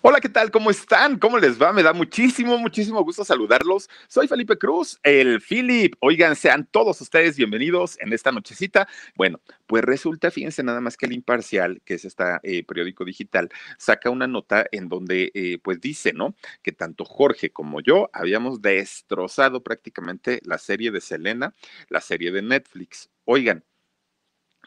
[0.00, 0.52] Hola, ¿qué tal?
[0.52, 1.18] ¿Cómo están?
[1.18, 1.72] ¿Cómo les va?
[1.72, 3.90] Me da muchísimo, muchísimo gusto saludarlos.
[4.06, 5.96] Soy Felipe Cruz, el Philip.
[5.98, 8.86] Oigan, sean todos ustedes bienvenidos en esta nochecita.
[9.16, 12.24] Bueno, pues resulta, fíjense nada más que el Imparcial, que es este
[12.62, 16.36] periódico digital, saca una nota en donde eh, pues dice, ¿no?
[16.62, 21.56] Que tanto Jorge como yo habíamos destrozado prácticamente la serie de Selena,
[21.88, 23.10] la serie de Netflix.
[23.24, 23.64] Oigan,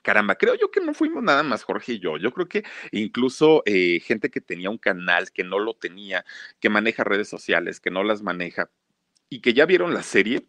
[0.01, 2.17] Caramba, creo yo que no fuimos nada más Jorge y yo.
[2.17, 6.25] Yo creo que incluso eh, gente que tenía un canal, que no lo tenía,
[6.59, 8.71] que maneja redes sociales, que no las maneja
[9.29, 10.47] y que ya vieron la serie,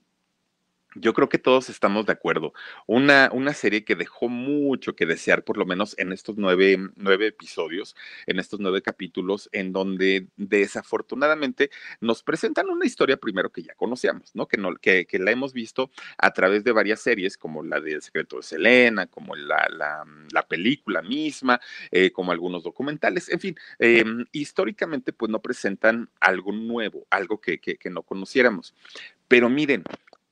[0.94, 2.52] yo creo que todos estamos de acuerdo.
[2.86, 7.28] Una, una serie que dejó mucho que desear, por lo menos en estos nueve, nueve
[7.28, 11.70] episodios, en estos nueve capítulos, en donde desafortunadamente
[12.00, 14.46] nos presentan una historia primero que ya conocíamos, ¿no?
[14.46, 17.92] Que, no, que, que la hemos visto a través de varias series, como la de
[17.92, 23.40] El secreto de Selena, como la, la, la película misma, eh, como algunos documentales, en
[23.40, 28.74] fin, eh, históricamente pues no presentan algo nuevo, algo que, que, que no conociéramos.
[29.28, 29.82] Pero miren,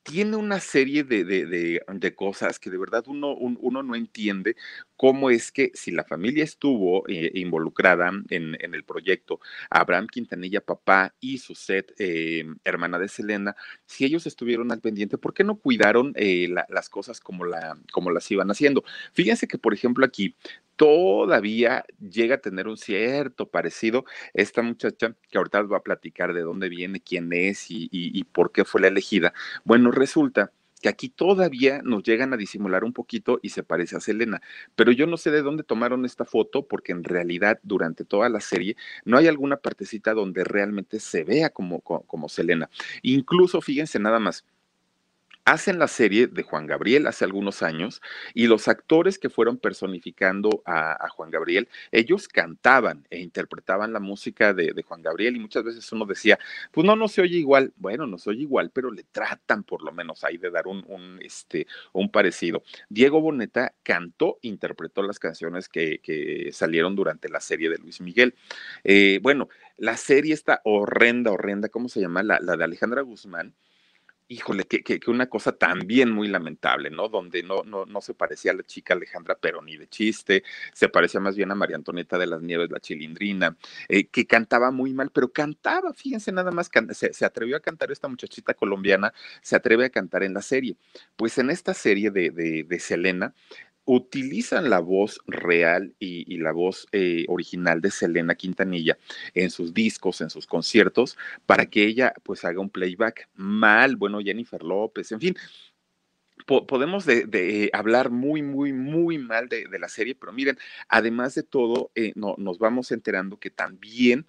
[0.02, 4.56] tiene una serie de, de, de, cosas que de verdad uno, un, uno no entiende
[4.96, 10.60] cómo es que si la familia estuvo eh, involucrada en, en, el proyecto, Abraham Quintanilla,
[10.60, 15.44] papá y su set, eh, hermana de Selena, si ellos estuvieron al pendiente, ¿por qué
[15.44, 18.84] no cuidaron eh, la, las cosas como, la, como las iban haciendo?
[19.12, 20.34] Fíjense que, por ejemplo, aquí
[20.80, 26.40] todavía llega a tener un cierto parecido esta muchacha que ahorita va a platicar de
[26.40, 29.34] dónde viene, quién es y, por qué fue la elegida.
[29.62, 34.00] Bueno, resulta que aquí todavía nos llegan a disimular un poquito y se parece a
[34.00, 34.40] Selena,
[34.74, 38.40] pero yo no sé de dónde tomaron esta foto porque en realidad durante toda la
[38.40, 38.74] serie
[39.04, 42.70] no hay alguna partecita donde realmente se vea como, como, como Selena.
[43.02, 44.46] Incluso fíjense nada más,
[45.44, 48.00] hacen la serie de Juan Gabriel hace algunos años
[48.34, 54.54] y los actores que fueron personificando a, Juan Gabriel, ellos cantaban e interpretaban la música
[54.54, 56.38] de, de, Juan Gabriel y muchas veces uno decía,
[56.70, 59.82] pues no, no se oye igual, bueno, no se oye igual, pero le tratan por
[59.82, 62.62] lo menos ahí de dar un, un este, un parecido.
[62.88, 68.34] Diego Boneta cantó, interpretó las canciones que, que salieron durante la serie de Luis Miguel.
[68.84, 72.22] Eh, bueno, la serie está horrenda, horrenda, ¿cómo se llama?
[72.22, 73.54] La, la de Alejandra Guzmán
[74.30, 77.08] híjole, que, que, una cosa también muy lamentable, ¿no?
[77.08, 80.88] Donde no, no, no se parecía a la chica Alejandra, pero ni de chiste, se
[80.88, 83.56] parecía más bien a María Antonieta de las Nieves, la chilindrina,
[83.88, 87.90] eh, que cantaba muy mal, pero cantaba, fíjense nada más, se, se, atrevió a cantar
[87.90, 90.76] esta muchachita colombiana, se atreve a cantar en la serie.
[91.16, 93.34] Pues en esta serie de, de, de Selena,
[93.92, 98.96] utilizan la voz real y, la voz eh, original de Selena Quintanilla
[99.34, 104.20] en sus discos, en sus conciertos, para que ella pues haga un playback mal, bueno,
[104.20, 105.36] Jennifer López, en fin,
[106.46, 110.56] podemos de, de, hablar muy, muy, muy mal de, de, la serie, pero miren,
[110.88, 114.26] además de todo, eh, no, nos vamos enterando que también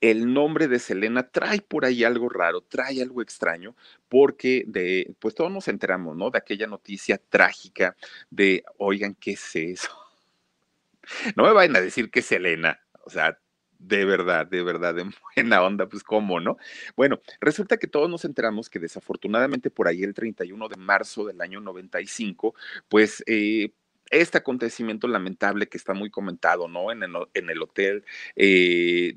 [0.00, 3.74] el nombre de Selena trae por ahí algo raro, trae algo extraño,
[4.08, 6.30] porque de, pues todos nos enteramos, ¿no?
[6.30, 7.96] De aquella noticia trágica
[8.30, 9.90] de, oigan, ¿qué es eso?
[11.36, 13.38] No me vayan a decir que es Selena, o sea,
[13.78, 15.04] de verdad, de verdad, de
[15.36, 16.56] buena onda, pues cómo, ¿no?
[16.96, 21.40] Bueno, resulta que todos nos enteramos que desafortunadamente por ahí el 31 de marzo del
[21.40, 22.54] año 95,
[22.88, 23.22] pues...
[23.26, 23.72] Eh,
[24.10, 26.92] este acontecimiento lamentable que está muy comentado, ¿no?
[26.92, 28.04] En el, en el hotel
[28.36, 29.14] eh,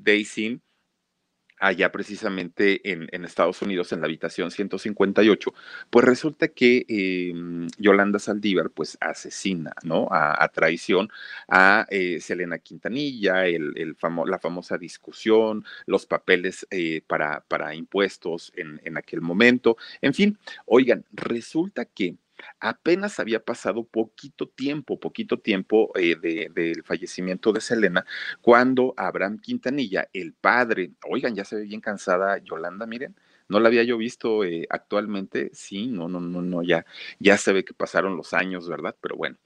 [1.60, 5.54] allá precisamente en, Estados Unidos, en la habitación 158,
[5.90, 7.32] pues resulta que eh,
[7.78, 10.08] Yolanda Saldívar, pues asesina, ¿no?
[10.10, 11.08] A, a traición
[11.48, 17.74] a eh, Selena Quintanilla, el, el famo la famosa discusión, los papeles eh, para, para
[17.74, 22.16] impuestos en, en aquel momento, en fin, oigan, resulta que
[22.60, 28.04] apenas había pasado poquito tiempo, poquito tiempo eh, del fallecimiento de Selena,
[28.40, 33.16] cuando Abraham Quintanilla, el padre, oigan, ya se ve bien cansada Yolanda, miren,
[33.50, 36.86] no la había yo visto eh, actualmente, sí, no, no, no, no, ya,
[37.18, 38.96] ya se ve que pasaron los años, ¿verdad?
[39.00, 39.36] Pero bueno.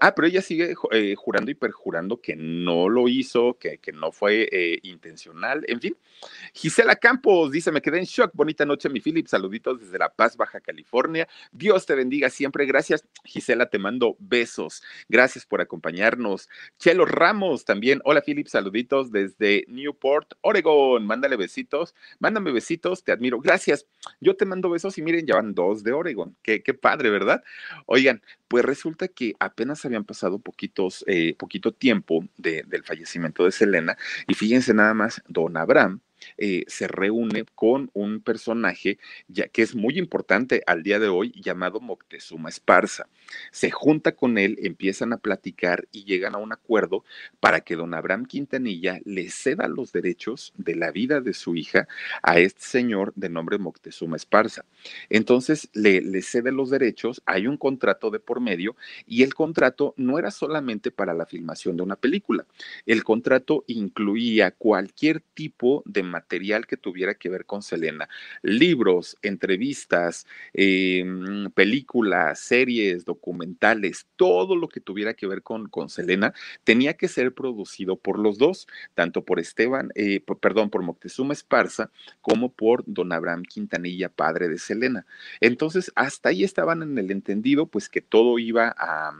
[0.00, 4.12] ah, pero ella sigue eh, jurando y perjurando que no lo hizo, que, que no
[4.12, 5.96] fue eh, intencional, en fin.
[6.54, 10.38] Gisela Campos dice, me quedé en shock, bonita noche, mi Philip, saluditos desde La Paz,
[10.38, 11.28] Baja California.
[11.52, 13.04] Dios te bendiga siempre, gracias.
[13.24, 16.48] Gisela, te mando besos, gracias por acompañarnos.
[16.78, 23.33] Chelo Ramos también, hola Philip, saluditos desde Newport, Oregon, mándale besitos, mándame besitos, te admiro
[23.40, 23.86] Gracias.
[24.20, 26.36] Yo te mando besos y miren, ya van dos de Oregon.
[26.42, 27.42] Qué, padre, ¿verdad?
[27.86, 33.96] Oigan, pues resulta que apenas habían pasado poquitos, eh, poquito tiempo del fallecimiento de Selena
[34.26, 36.00] y fíjense nada más, don Abraham
[36.38, 38.98] eh, se reúne con un personaje
[39.28, 43.08] ya, que es muy importante al día de hoy llamado Moctezuma Esparza.
[43.50, 47.04] Se junta con él, empiezan a platicar y llegan a un acuerdo
[47.40, 51.88] para que don Abraham Quintanilla le ceda los derechos de la vida de su hija
[52.22, 54.64] a este señor de nombre Moctezuma Esparza.
[55.08, 59.94] Entonces le, le cede los derechos, hay un contrato de por medio y el contrato
[59.96, 62.46] no era solamente para la filmación de una película,
[62.86, 68.08] el contrato incluía cualquier tipo de material que tuviera que ver con Selena.
[68.42, 76.32] Libros, entrevistas, em, películas, series, documentales, todo lo que tuviera que ver con, con Selena
[76.64, 81.90] tenía que ser producido por los dos, tanto por Esteban, eh, perdón, por Moctezuma Esparza
[82.20, 85.06] como por don Abraham Quintanilla, padre de Selena.
[85.40, 89.12] Entonces, hasta ahí estaban en el entendido, pues que todo iba a,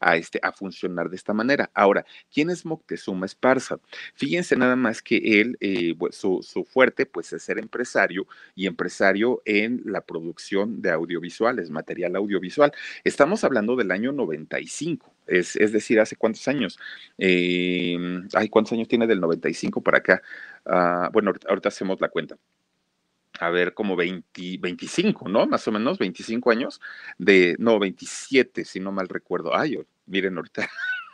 [0.00, 1.70] a, este, a funcionar de esta manera.
[1.74, 3.78] Ahora, ¿quién es Moctezuma Esparza?
[4.14, 9.42] Fíjense nada más que él, eh, su, su, fuerte pues es ser empresario y empresario
[9.44, 12.72] en la producción de audiovisuales, material audiovisual.
[13.04, 16.78] Estamos hablando del año 95, es, es decir, hace cuántos años.
[17.18, 17.96] Eh,
[18.34, 20.22] ay, ¿cuántos años tiene del 95 para acá?
[20.64, 22.36] Ah, bueno, ahorita, hacemos la cuenta
[23.40, 25.46] a ver, como 20, 25, ¿no?
[25.46, 26.80] Más o menos, 25 años
[27.18, 29.56] de, no, 27, si no mal recuerdo.
[29.56, 30.68] Ay, miren, ahorita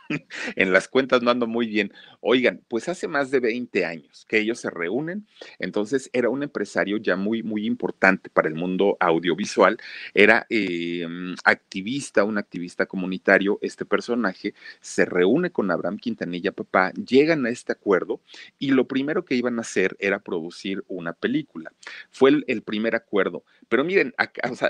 [0.55, 1.93] en las cuentas no ando muy bien.
[2.21, 5.27] Oigan, pues hace más de 20 años que ellos se reúnen,
[5.59, 9.77] entonces era un empresario ya muy, muy importante para el mundo audiovisual,
[10.13, 17.45] era em, activista, un activista comunitario, este personaje se reúne con Abraham Quintanilla, papá, llegan
[17.45, 18.21] a este acuerdo
[18.57, 21.71] y lo primero que iban a hacer era producir una película.
[22.11, 24.13] Fue el, primer acuerdo, pero miren,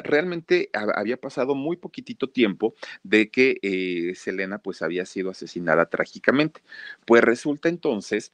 [0.03, 6.61] realmente había pasado muy poquitito tiempo de que eh, Selena pues había sido asesinada trágicamente.
[7.05, 8.33] Pues resulta entonces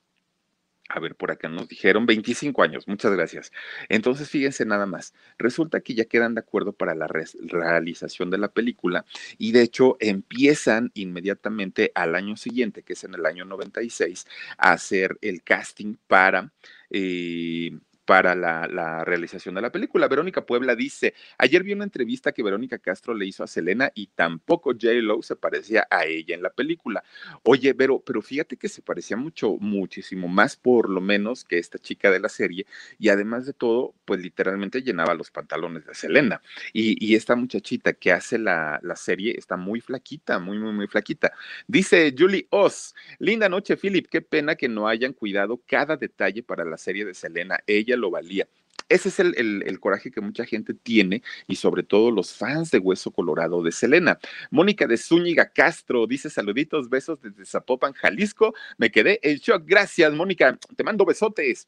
[0.88, 3.52] a ver, por acá nos dijeron 25 años, muchas gracias.
[3.90, 8.50] Entonces, fíjense nada más, resulta que ya quedan de acuerdo para la realización de la
[8.50, 9.06] película
[9.38, 14.28] y de hecho empiezan inmediatamente al año siguiente, que es en el año 96,
[14.58, 16.52] a hacer el casting para
[16.92, 17.72] eh,
[18.06, 20.08] para la, realización de la película.
[20.08, 24.08] Verónica Puebla dice, ayer vi una entrevista que Verónica Castro le hizo a Selena y
[24.08, 24.94] tampoco J.
[25.02, 27.04] Lo se parecía a ella en la película.
[27.44, 31.80] Oye, pero, pero fíjate que se parecía mucho, muchísimo más por lo menos que esta
[31.80, 32.66] chica de la serie
[33.00, 36.42] y además de todo, pues literalmente llenaba los pantalones de Selena.
[36.74, 41.32] Y, esta muchachita que hace la, la, serie está muy flaquita, muy, muy, muy flaquita.
[41.66, 46.66] Dice Julie Oz, linda noche, Philip, qué pena que no hayan cuidado cada detalle para
[46.66, 47.60] la serie de Selena.
[47.68, 48.48] Ella lo valía.
[48.88, 53.10] Ese es el, coraje que mucha gente tiene y sobre todo los fans de Hueso
[53.12, 54.20] Colorado de Selena.
[54.52, 58.54] Mónica de Zúñiga Castro dice saluditos, besos desde Zapopan, Jalisco.
[58.78, 59.64] Me quedé en shock.
[59.66, 60.60] Gracias, Mónica.
[60.76, 61.68] Te mando besotes.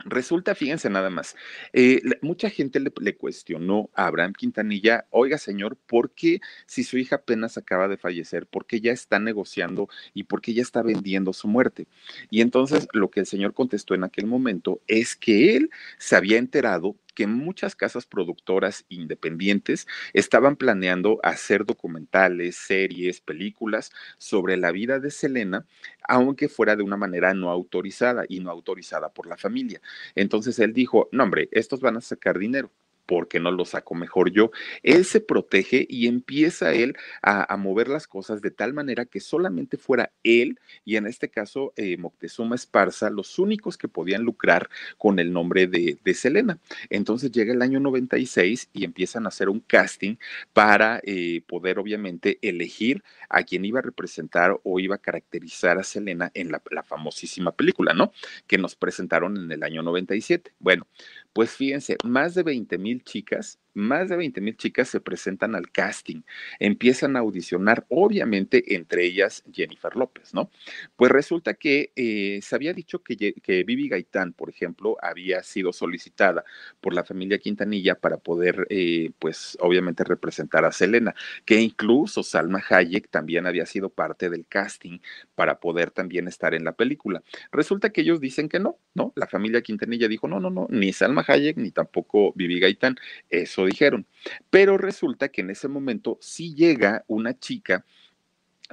[0.00, 1.34] Resulta, fíjense nada más,
[1.72, 7.16] eh, mucha gente le, cuestionó a Abraham Quintanilla, oiga señor, ¿por qué si su hija
[7.16, 11.32] apenas acaba de fallecer, por qué ya está negociando y por qué ya está vendiendo
[11.32, 11.86] su muerte?
[12.28, 16.38] Y entonces lo que el señor contestó en aquel momento es que él se había
[16.38, 25.00] enterado que muchas casas productoras independientes estaban planeando hacer documentales, series, películas sobre la vida
[25.00, 25.66] de Selena,
[26.08, 29.80] aunque fuera de una manera no autorizada y no autorizada por la familia.
[30.14, 32.70] Entonces él dijo, no hombre, estos van a sacar dinero
[33.06, 34.50] porque no lo saco mejor yo.
[34.82, 39.76] Él se protege y empieza él a, mover las cosas de tal manera que solamente
[39.76, 44.68] fuera él y en este caso eh, Moctezuma Esparza los únicos que podían lucrar
[44.98, 46.58] con el nombre de, Selena.
[46.90, 50.16] Entonces llega el año 96 y empiezan a hacer un casting
[50.52, 55.82] para eh, poder obviamente elegir a quien iba a representar o iba a caracterizar a
[55.82, 58.12] Selena en la, la famosísima película, ¿no?
[58.46, 60.52] Que nos presentaron en el año 97.
[60.60, 60.86] Bueno,
[61.34, 65.70] pues fíjense, más de 20 mil chicas más de 20 mil chicas se presentan al
[65.70, 66.22] casting,
[66.58, 70.50] empiezan a audicionar, obviamente entre ellas Jennifer López, ¿no?
[70.96, 75.72] Pues resulta que eh, se había dicho que, que Vivi Gaitán, por ejemplo, había sido
[75.72, 76.44] solicitada
[76.80, 81.14] por la familia Quintanilla para poder, eh, pues obviamente representar a Selena,
[81.44, 84.98] que incluso Salma Hayek también había sido parte del casting
[85.34, 87.22] para poder también estar en la película.
[87.52, 89.12] Resulta que ellos dicen que no, ¿no?
[89.16, 92.96] La familia Quintanilla dijo, no, no, no, ni Salma Hayek ni tampoco Vivi Gaitán,
[93.30, 94.06] eso dijeron.
[94.50, 97.84] Pero resulta que en ese momento sí llega una chica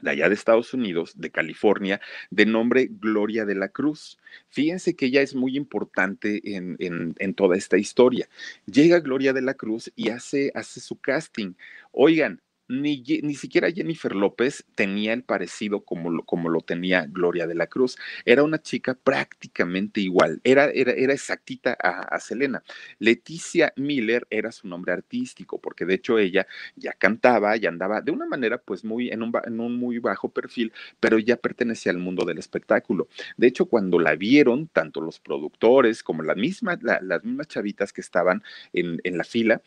[0.01, 4.17] de allá de Estados Unidos, de California, de nombre Gloria de la Cruz.
[4.49, 8.29] Fíjense que ella es muy importante en, en, toda esta historia.
[8.65, 11.53] Llega Gloria de la Cruz y hace, hace su casting.
[11.91, 12.41] Oigan,
[12.71, 17.55] ni, ni, siquiera Jennifer López tenía el parecido como lo, como lo tenía Gloria de
[17.55, 17.97] la Cruz.
[18.25, 22.63] Era una chica prácticamente igual, era, era, era exactita a, Selena.
[22.99, 28.11] Leticia Miller era su nombre artístico, porque de hecho ella ya cantaba y andaba de
[28.11, 31.97] una manera pues muy en un, en un muy bajo perfil, pero ya pertenecía al
[31.97, 33.07] mundo del espectáculo.
[33.37, 38.01] De hecho, cuando la vieron, tanto los productores como la misma, las mismas chavitas que
[38.01, 39.61] estaban en, en la fila,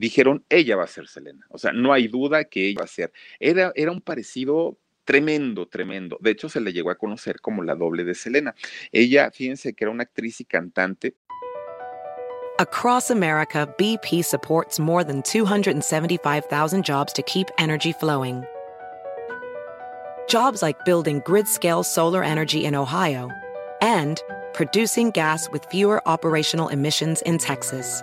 [0.00, 1.46] dijeron, ella va a ser Selena.
[1.50, 3.12] O sea, no hay duda que ella va a ser.
[3.38, 6.16] Era, era un parecido tremendo, tremendo.
[6.20, 8.54] De hecho, se le llegó a conocer como la doble de Selena.
[8.92, 11.16] Ella, fíjense que era una actriz y cantante.
[12.58, 18.42] Across America, BP supports more than 275,000 jobs to keep energy flowing.
[20.28, 23.28] Jobs like building grid-scale solar energy in Ohio
[23.80, 24.22] and
[24.54, 28.02] producing gas with fewer operational emissions in Texas.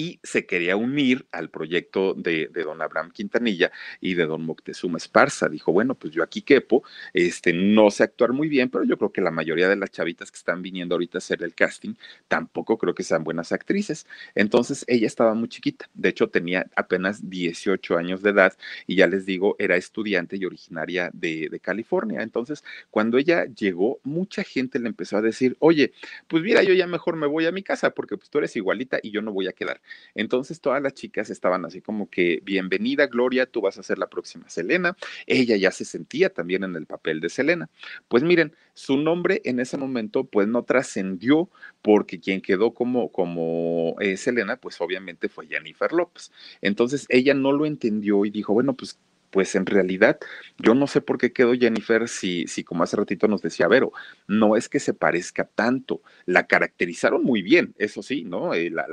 [0.00, 5.50] Y se quería unir al proyecto de, don Abraham Quintanilla y de don Moctezuma Esparza.
[5.50, 9.12] Dijo, bueno, pues yo aquí quepo, este, no sé actuar muy bien, pero yo creo
[9.12, 11.96] que la mayoría de las chavitas que están viniendo ahorita a hacer el casting
[12.28, 14.06] tampoco creo que sean buenas actrices.
[14.34, 19.06] Entonces ella estaba muy chiquita, de hecho tenía apenas 18 años de edad y ya
[19.06, 22.22] les digo, era estudiante y originaria de, de California.
[22.22, 25.92] Entonces, cuando ella llegó, mucha gente le empezó a decir, oye,
[26.26, 28.98] pues mira, yo ya mejor me voy a mi casa porque pues tú eres igualita
[29.02, 29.82] y yo no voy a quedar.
[30.14, 34.08] Entonces todas las chicas estaban así como que, bienvenida Gloria, tú vas a ser la
[34.08, 34.96] próxima Selena.
[35.26, 37.70] Ella ya se sentía también en el papel de Selena.
[38.08, 41.50] Pues miren, su nombre en ese momento pues no trascendió
[41.82, 46.32] porque quien quedó como, como eh, Selena pues obviamente fue Jennifer López.
[46.60, 48.98] Entonces ella no lo entendió y dijo, bueno, pues
[49.30, 50.18] pues en realidad
[50.58, 53.92] yo no sé por qué quedó Jennifer si, si como hace ratito nos decía Vero,
[54.26, 58.54] no es que se parezca tanto, la caracterizaron muy bien, eso sí, ¿no?
[58.54, 58.86] Eh, la,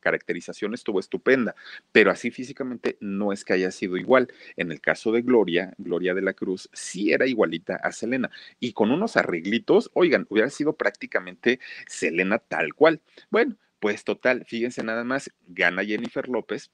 [0.00, 1.54] caracterización estuvo estupenda,
[1.92, 4.28] pero así físicamente no es que haya sido igual.
[4.56, 8.30] En el caso de Gloria, Gloria de la Cruz, sí era igualita a Selena
[8.60, 13.00] y con unos arreglitos, oigan, hubiera sido prácticamente Selena tal cual.
[13.30, 16.70] Bueno, pues total, fíjense nada más, gana Jennifer López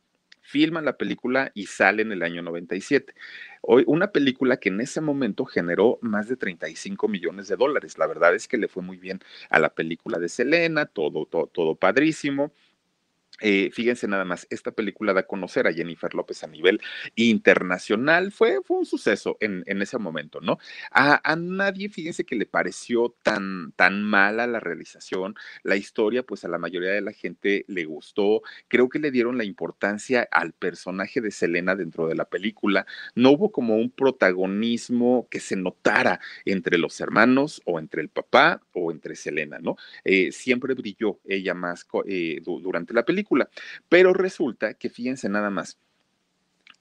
[0.49, 3.15] filman la película y sale en el año 97.
[3.61, 7.99] Hoy, una película que en ese momento generó más de 35 millones de dólares.
[7.99, 11.49] La verdad es que le fue muy bien a la película de Selena, todo, todo,
[11.49, 12.51] todo padrísimo.
[13.41, 16.81] Eh, fíjense nada más, esta película da a conocer a Jennifer López a nivel
[17.15, 20.59] internacional, fue, fue un suceso en, en ese momento, ¿no?
[20.91, 26.45] A, a, nadie, fíjense que le pareció tan, tan mala la realización, la historia, pues
[26.45, 30.53] a la mayoría de la gente le gustó, creo que le dieron la importancia al
[30.53, 36.21] personaje de Selena dentro de la película, no hubo como un protagonismo que se notara
[36.45, 39.77] entre los hermanos o entre el papá o entre Selena, ¿no?
[40.05, 43.28] Eh, siempre brilló ella más eh, durante la película
[43.89, 45.79] pero resulta que fíjense nada más,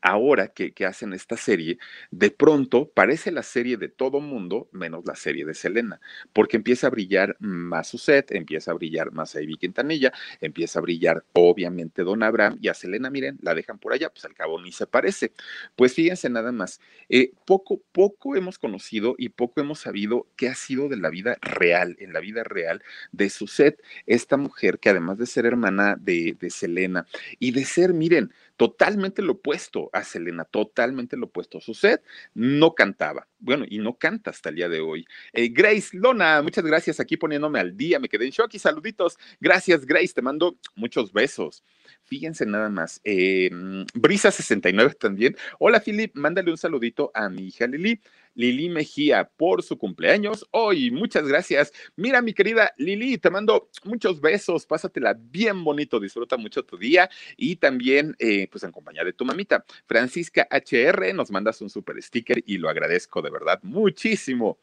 [0.01, 1.80] ahora que, hacen esta serie,
[2.12, 6.00] de pronto parece la serie de todo mundo menos la serie de Selena,
[6.34, 10.82] porque empieza a brillar más su set, empieza a brillar más Ivy Quintanilla, empieza a
[10.82, 14.62] brillar obviamente Don Abraham y a Selena, miren, la dejan por allá, pues al cabo
[14.62, 15.34] ni se parece.
[15.75, 20.56] Pues fíjense nada más, eh, poco, poco hemos conocido y poco hemos sabido qué ha
[20.56, 24.89] sido de la vida real, en la vida real de su set, esta mujer que
[24.89, 27.08] además de ser hermana de, de Selena
[27.39, 31.62] y de ser, miren, totalmente lo opuesto a Selena, totalmente lo opuesto.
[31.62, 35.06] Su set no cantaba, bueno, y no canta hasta el día de hoy.
[35.32, 39.18] Eh, Grace Lona, muchas gracias aquí poniéndome al día, me quedé en shock y saluditos.
[39.40, 41.64] Gracias, Grace, te mando muchos besos.
[42.04, 43.00] Fíjense nada más.
[43.04, 45.36] Eh, Brisa69 también.
[45.60, 48.02] Hola, Philip, mándale un saludito a mi hija Lili.
[48.38, 50.91] Lili Mejía por su cumpleaños hoy.
[50.91, 51.74] Muchas gracias.
[51.96, 54.67] Mira, mi querida Lili, te mando muchos besos.
[54.67, 56.00] Pásatela bien bonito.
[56.00, 59.65] Disfruta mucho tu día y también, eh, pues, en compañía de tu mamita.
[59.88, 64.60] Francisca HR, nos mandas un super sticker y lo agradezco de verdad muchísimo.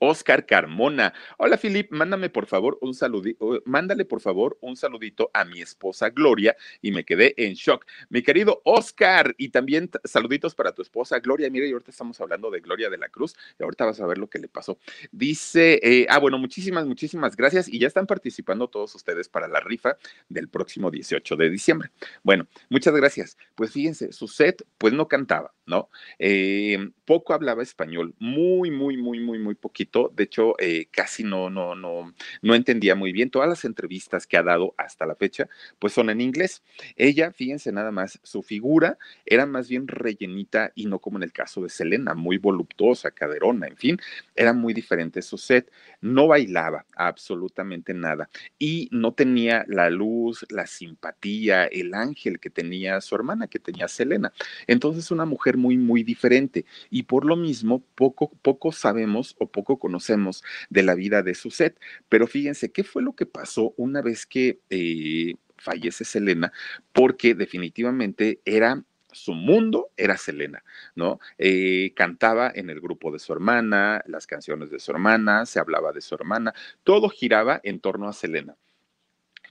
[0.00, 1.12] Oscar Carmona.
[1.36, 6.08] Hola, Filip, mándame por favor un saludito, mándale por favor un saludito a mi esposa
[6.08, 7.84] Gloria y me quedé en shock.
[8.08, 11.50] Mi querido Oscar, y también saluditos para tu esposa Gloria.
[11.50, 14.16] Mira, y ahorita estamos hablando de Gloria de la Cruz y ahorita vas a ver
[14.16, 14.78] lo que le pasó.
[15.12, 19.60] Dice, eh, ah, bueno, muchísimas, muchísimas gracias y ya están participando todos ustedes para la
[19.60, 19.98] rifa
[20.30, 21.90] del próximo 18 de diciembre.
[22.22, 23.36] Bueno, muchas gracias.
[23.54, 25.90] Pues fíjense, su set, pues no cantaba, ¿no?
[26.18, 31.50] Eh, poco hablaba español, muy, muy, muy, muy, muy poquito de hecho, eh, casi no,
[31.50, 33.30] no, no, no entendía muy bien.
[33.30, 36.62] Todas las entrevistas que ha dado hasta la fecha, pues son en inglés.
[36.96, 41.32] Ella, fíjense nada más, su figura era más bien rellenita y no como en el
[41.32, 43.98] caso de Selena, muy voluptuosa, caderona, en fin,
[44.34, 45.70] era muy diferente su set.
[46.00, 53.00] No bailaba absolutamente nada y no tenía la luz, la simpatía, el ángel que tenía
[53.00, 54.32] su hermana, que tenía Selena.
[54.66, 59.78] Entonces, una mujer muy, muy diferente y por lo mismo, poco, poco sabemos o poco
[59.80, 61.76] conocemos de la vida de Suset.
[62.08, 66.52] Pero fíjense, ¿qué fue lo que pasó una vez que eh, fallece Selena?
[66.92, 70.62] Porque definitivamente era su mundo era Selena,
[70.94, 71.18] ¿no?
[71.38, 75.92] Eh, cantaba en el grupo de su hermana, las canciones de su hermana, se hablaba
[75.92, 78.56] de su hermana, todo giraba en torno a Selena.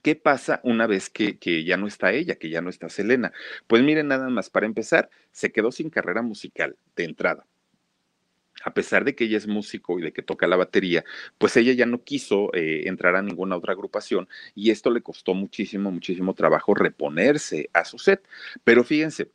[0.02, 3.32] ¿Qué pasa una vez que, que, ya no está ella, que ya no está Selena?
[3.66, 7.46] Pues miren, nada más, para empezar, se quedó sin carrera musical de entrada
[8.64, 11.04] a pesar de que ella es músico y de que toca la batería,
[11.38, 15.34] pues ella ya no quiso eh, entrar a ninguna otra agrupación y esto le costó
[15.34, 18.26] muchísimo, muchísimo trabajo reponerse a su set.
[18.64, 19.30] Pero fíjense,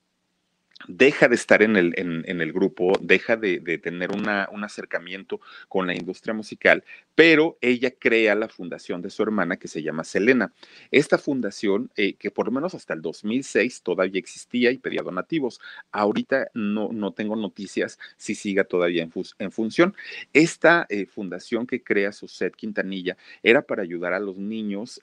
[0.88, 5.88] deja de estar en el, en, el grupo, deja de, tener una, un acercamiento con
[5.88, 6.84] la industria musical,
[7.16, 10.54] pero ella crea la fundación de su hermana que se llama Selena.
[10.92, 15.60] Esta fundación, eh, que por lo menos hasta el 2006 todavía existía y pedía donativos,
[15.92, 19.96] ahorita no, no tengo noticias si siga todavía en, en función.
[20.34, 25.00] Esta eh, fundación que crea Suset Quintanilla era para ayudar a los niños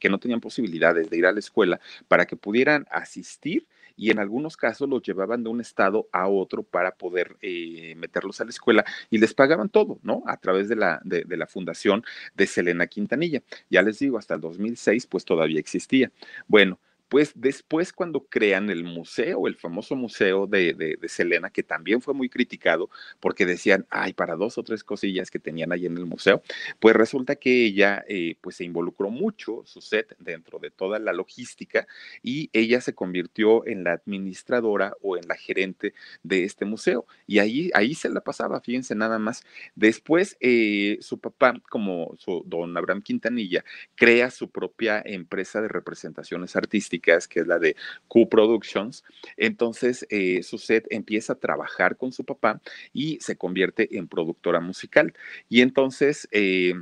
[0.00, 3.66] que no tenían posibilidades de ir a la escuela para que pudieran asistir
[3.98, 8.40] y en algunos casos los llevaban de un estado a otro para poder eh, meterlos
[8.40, 10.22] a la escuela y les pagaban todo, ¿no?
[10.26, 13.42] A través de la, de, de la fundación de Selena Quintanilla.
[13.68, 16.12] Ya les digo, hasta el 2006 pues todavía existía.
[16.46, 22.02] Bueno, pues después cuando crean el museo, el famoso museo de, de, Selena, que también
[22.02, 25.96] fue muy criticado porque decían, ay, para dos o tres cosillas que tenían ahí en
[25.96, 26.42] el museo,
[26.80, 31.12] pues resulta que ella eh, pues se involucró mucho, su set, dentro de toda la
[31.12, 31.86] logística
[32.22, 37.06] y ella se convirtió en la administradora o en la gerente de este museo.
[37.26, 39.44] Y ahí, ahí se la pasaba, fíjense nada más.
[39.74, 46.54] Después eh, su papá, como su, don Abraham Quintanilla, crea su propia empresa de representaciones
[46.54, 47.76] artísticas que es la de
[48.08, 49.04] Q Productions.
[49.36, 52.60] Entonces, eh, set empieza a trabajar con su papá
[52.92, 55.14] y se convierte en productora musical.
[55.48, 56.74] Y entonces, eh,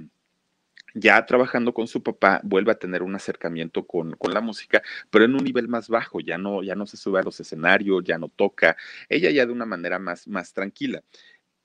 [0.95, 5.27] ya trabajando con su papá, vuelve a tener un acercamiento con, con, la música, pero
[5.27, 8.17] en un nivel más bajo, ya no, ya no se sube a los escenarios, ya
[8.17, 8.77] no toca,
[9.11, 11.03] ella ya de una manera más, más tranquila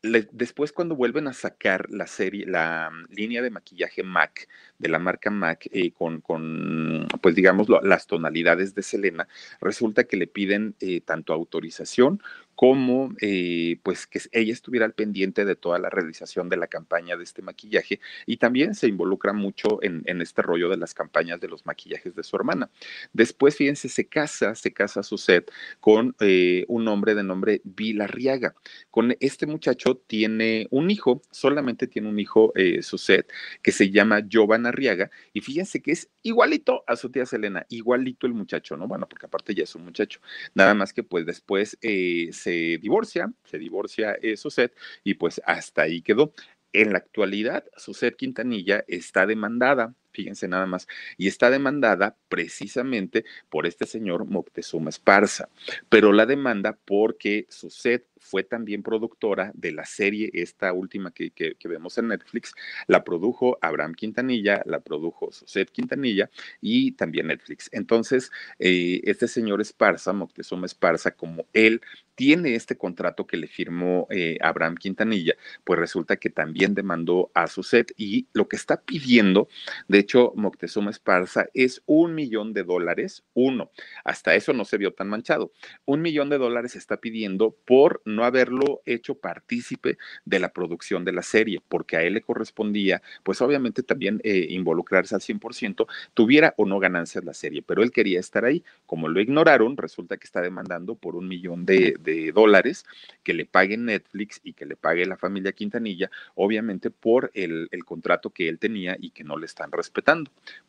[0.04, 4.48] después cuando vuelven a sacar la serie, la mm, línea de maquillaje MAC,
[4.80, 9.28] de la marca MAC, eh, con, con, pues digamos, las tonalidades de Selena,
[9.62, 12.22] resulta que le piden eh, tanto autorización
[12.62, 17.18] como eh, pues que ella estuviera al pendiente de toda la realización de la campaña
[17.18, 21.48] de este maquillaje y también se involucra mucho en, este rollo de las campañas de
[21.48, 22.70] los maquillajes de su hermana.
[23.14, 28.54] Después, fíjense, se casa, se casa set con eh, un hombre de nombre Vilarriaga.
[28.92, 33.28] Con este muchacho tiene un hijo, solamente tiene un hijo eh, set
[33.64, 38.28] que se llama Giovanna Arriaga y fíjense que es igualito a su tía Selena, igualito
[38.28, 38.88] el muchacho, ¿no?
[38.88, 40.20] Bueno, porque aparte ya es un muchacho.
[40.54, 45.84] Nada más que pues después se se divorcia, se divorcia eh, Suset y pues hasta
[45.84, 46.34] ahí quedó.
[46.74, 53.66] En la actualidad, Suset Quintanilla está demandada fíjense nada más, y está demandada precisamente por
[53.66, 55.50] este señor Moctezuma Esparza,
[55.90, 61.56] pero la demanda porque Suset fue también productora de la serie, esta última que, que,
[61.68, 62.54] vemos en Netflix,
[62.88, 66.30] la produjo Abraham Quintanilla, la produjo Suset Quintanilla
[66.62, 67.70] y también Netflix.
[67.72, 71.82] Entonces, eh, este señor Esparza, Moctezuma Esparza, como él
[72.16, 77.48] tiene este contrato que le firmó eh, Abraham Quintanilla, pues resulta que también demandó a
[77.48, 79.50] Suset y lo que está pidiendo,
[79.88, 83.72] de hecho, Moctezuma Esparza es un millón de dólares, uno.
[84.04, 85.52] Hasta eso no se vio tan manchado.
[85.86, 91.14] Un millón de dólares está pidiendo por no haberlo hecho partícipe de la producción de
[91.14, 96.54] la serie, porque a él le correspondía, pues obviamente también eh, involucrarse al 100%, tuviera
[96.58, 98.64] o no ganancias la serie, pero él quería estar ahí.
[98.86, 102.86] Como lo ignoraron, resulta que está demandando por un millón de, de dólares
[103.24, 107.86] que le pague Netflix y que le pague la familia Quintanilla, obviamente por el, el
[107.86, 109.91] contrato que él tenía y que no le están respetando.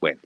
[0.00, 0.20] Bueno,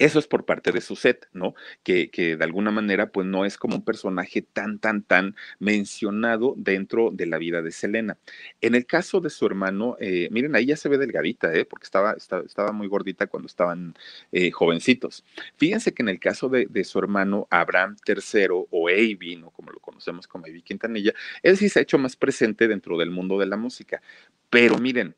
[0.00, 1.54] eso es por parte de su set, ¿no?
[1.82, 6.54] Que, que, de alguna manera, pues no es como un personaje tan, tan, tan mencionado
[6.56, 8.16] dentro de la vida de Selena.
[8.62, 11.66] En el caso de su hermano, eh, miren, ahí ya se ve delgadita, ¿eh?
[11.66, 13.94] Porque estaba, estaba, estaba muy gordita cuando estaban
[14.32, 15.22] eh, jovencitos.
[15.58, 19.50] Fíjense que en el caso de, de, su hermano Abraham III o Avi, ¿no?
[19.50, 23.10] Como lo conocemos como Avi Quintanilla, él sí se ha hecho más presente dentro del
[23.10, 24.00] mundo de la música.
[24.48, 25.14] Pero miren,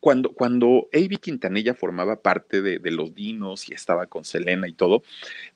[0.00, 4.72] cuando, cuando Avi Quintanilla formaba parte de, de, los Dinos y estaba con Selena y
[4.72, 5.02] todo,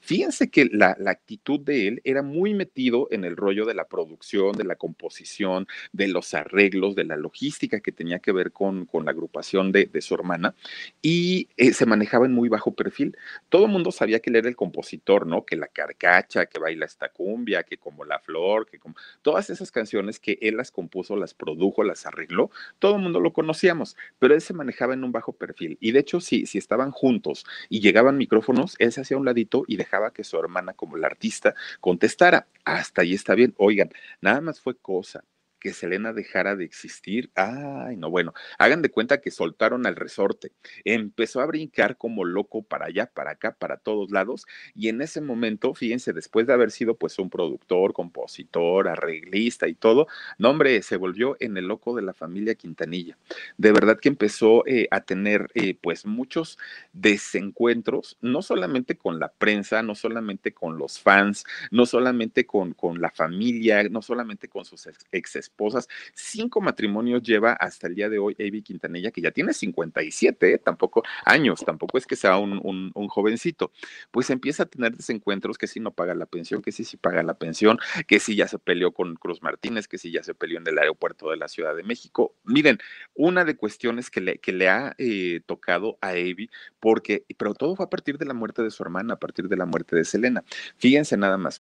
[0.01, 3.87] fíjense que la, la, actitud de él era muy metido en el rollo de la
[3.87, 8.85] producción, de la composición, de los arreglos, de la logística que tenía que ver con,
[8.87, 10.55] con la agrupación de, de, su hermana
[11.01, 13.17] y eh, se manejaba en muy bajo perfil.
[13.49, 15.45] Todo el mundo sabía que él era el compositor, ¿no?
[15.45, 19.71] Que la carcacha, que baila esta cumbia, que como la flor, que como todas esas
[19.71, 24.34] canciones que él las compuso, las produjo, las arregló, todo el mundo lo conocíamos pero
[24.35, 25.79] él se manejaba en un bajo perfil.
[25.81, 29.65] Y de hecho, si, si estaban juntos y llegaban micrófonos, él se hacía un ladito
[29.67, 32.49] y dejaba que su hermana, como la artista, contestara.
[32.65, 33.55] Hasta ahí está bien.
[33.59, 35.25] Oigan, nada más fue cosa
[35.65, 37.31] que Selena dejara de existir.
[37.35, 40.53] Ay, no, bueno, hagan de cuenta que soltaron al resorte.
[40.85, 44.45] Empezó a brincar como loco para allá, para acá, para todos lados.
[44.75, 49.75] Y en ese momento, fíjense, después de haber sido pues un productor, compositor, arreglista y
[49.75, 53.17] todo, no, hombre, se volvió en el loco de la familia Quintanilla.
[53.57, 56.59] De verdad que empezó eh, a tener eh, pues muchos
[56.93, 63.01] desencuentros, no solamente con la prensa, no solamente con los fans, no solamente con, con
[63.01, 65.89] la familia, no solamente con sus ex esposas.
[66.15, 70.59] Cinco matrimonios lleva hasta el día de hoy Avi Quintanilla, que ya tiene 57, ¿eh?
[70.59, 73.71] tampoco años, tampoco es que sea un, jovencito.
[74.11, 77.23] Pues empieza a tener desencuentros que si no paga la pensión, que si sí paga
[77.23, 80.59] la pensión, que si ya se peleó con Cruz Martínez, que si ya se peleó
[80.59, 82.35] en el aeropuerto de la Ciudad de México.
[82.45, 82.79] Miren,
[83.15, 87.77] una de cuestiones que le, que le ha eh, tocado a Avi, porque, pero todo
[87.77, 90.05] fue a partir de la muerte de su hermana, a partir de la muerte de
[90.05, 90.43] Selena.
[90.79, 91.63] Fíjense nada más.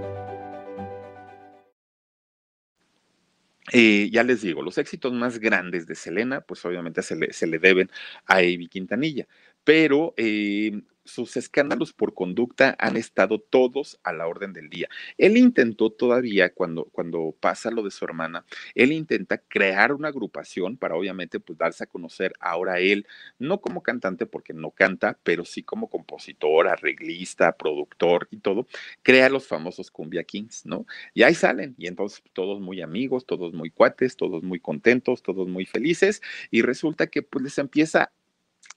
[3.73, 7.47] Eh, ya les digo, los éxitos más grandes de Selena, pues obviamente se le, se
[7.47, 7.89] le deben
[8.25, 9.27] a Avi Quintanilla,
[9.63, 14.89] pero eh, sus escándalos por conducta han estado todos a la orden del día.
[15.17, 20.77] Él intentó todavía, cuando, cuando pasa lo de su hermana, él intenta crear una agrupación
[20.77, 23.07] para obviamente pues darse a conocer ahora él,
[23.39, 28.67] no como cantante porque no canta, pero sí como compositor, arreglista, productor y todo,
[29.03, 30.85] crea los famosos Cumbia Kings, ¿no?
[31.13, 35.47] Y ahí salen, y entonces todos muy amigos, todos muy cuates, todos muy contentos, todos
[35.47, 38.11] muy felices, y resulta que pues les empieza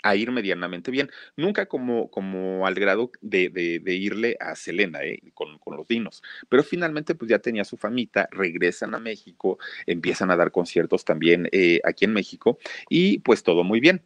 [0.05, 1.11] a ir medianamente bien.
[1.37, 5.21] Nunca como, como al grado de, de, de irle a Selena, ¿eh?
[5.33, 6.23] con, con, los dinos.
[6.49, 11.49] Pero finalmente, pues ya tenía su famita, regresan a México, empiezan a dar conciertos también
[11.53, 14.03] eh, aquí en México y pues todo muy bien.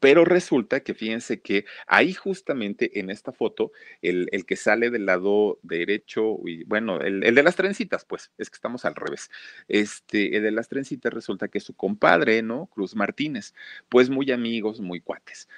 [0.00, 5.06] Pero resulta que fíjense que ahí justamente en esta foto, el, el que sale del
[5.06, 9.30] lado derecho, y bueno, el, el, de las trencitas, pues, es que estamos al revés.
[9.66, 12.66] Este, el de las trencitas resulta que su compadre, ¿no?
[12.66, 13.54] Cruz Martínez,
[13.88, 15.48] pues muy amigos, muy cuates.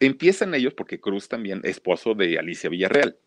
[0.00, 3.18] Empiezan ellos porque Cruz también, esposo de Alicia Villarreal.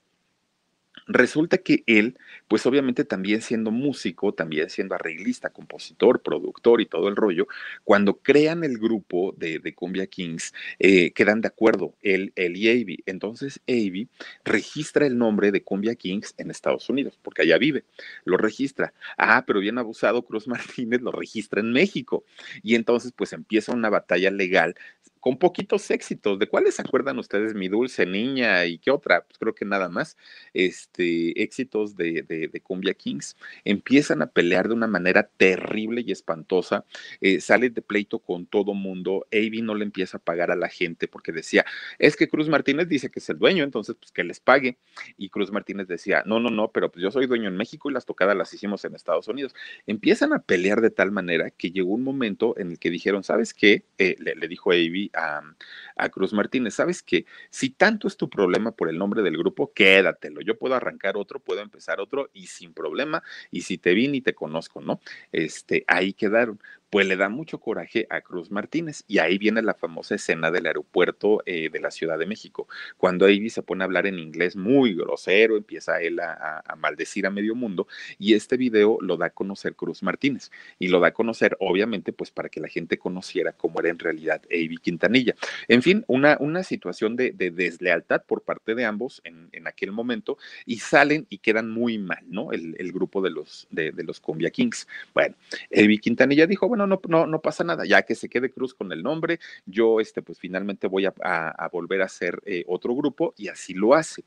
[1.07, 7.07] Resulta que él, pues obviamente también siendo músico, también siendo arreglista, compositor, productor y todo
[7.07, 7.47] el rollo,
[7.83, 12.69] cuando crean el grupo de, de Cumbia Kings, eh, quedan de acuerdo, él, él y
[12.69, 12.99] Avi.
[13.05, 14.09] Entonces Avi
[14.45, 17.83] registra el nombre de Cumbia Kings en Estados Unidos, porque allá vive,
[18.23, 18.93] lo registra.
[19.17, 22.23] Ah, pero bien abusado, Cruz Martínez lo registra en México.
[22.63, 24.75] Y entonces pues empieza una batalla legal
[25.21, 26.39] con poquitos éxitos.
[26.39, 27.53] ¿De cuáles se acuerdan ustedes?
[27.53, 30.17] Mi dulce niña y qué otra, pues creo que nada más.
[30.53, 33.37] Este, éxitos de, de, Cumbia Kings.
[33.63, 36.85] Empiezan a pelear de una manera terrible y espantosa.
[37.21, 39.27] Eh, sale de pleito con todo mundo.
[39.31, 41.65] Avi no le empieza a pagar a la gente porque decía,
[41.99, 44.77] es que Cruz Martínez dice que es el dueño, entonces pues que les pague.
[45.17, 47.93] Y Cruz Martínez decía, no, no, no, pero pues yo soy dueño en México y
[47.93, 49.53] las tocadas las hicimos en Estados Unidos.
[49.85, 53.53] Empiezan a pelear de tal manera que llegó un momento en el que dijeron, ¿sabes
[53.53, 53.85] qué?
[53.99, 57.25] Eh, le, le, dijo Avi a, Cruz Martínez, ¿sabes qué?
[57.49, 60.41] Si tanto es tu problema por el nombre del grupo, quédatelo.
[60.41, 63.23] Yo puedo arrancar otro, puedo empezar otro y sin problema.
[63.51, 64.99] Y si te vi ni te conozco, ¿no?
[65.31, 66.59] Este, ahí quedaron
[66.91, 69.05] pues le da mucho coraje a Cruz Martínez.
[69.07, 73.25] Y ahí viene la famosa escena del aeropuerto eh, de la Ciudad de México, cuando
[73.25, 77.55] Avi se pone a hablar en inglés muy grosero, empieza él a, maldecir a medio
[77.55, 77.87] mundo,
[78.19, 82.11] y este video lo da a conocer Cruz Martínez, y lo da a conocer, obviamente,
[82.11, 85.35] pues para que la gente conociera cómo era en realidad Avi Quintanilla.
[85.69, 90.79] En fin, una, una situación de, deslealtad por parte de ambos en, aquel momento, y
[90.79, 92.51] salen y quedan muy mal, ¿no?
[92.51, 94.87] El, grupo de los, de, los Cumbia Kings.
[95.13, 95.35] Bueno,
[95.73, 98.91] Avi Quintanilla dijo, bueno, no, no, no pasa nada, ya que se quede Cruz con
[98.91, 103.47] el nombre, yo este, pues finalmente voy a, volver a hacer eh, otro grupo y
[103.47, 104.23] así lo hace.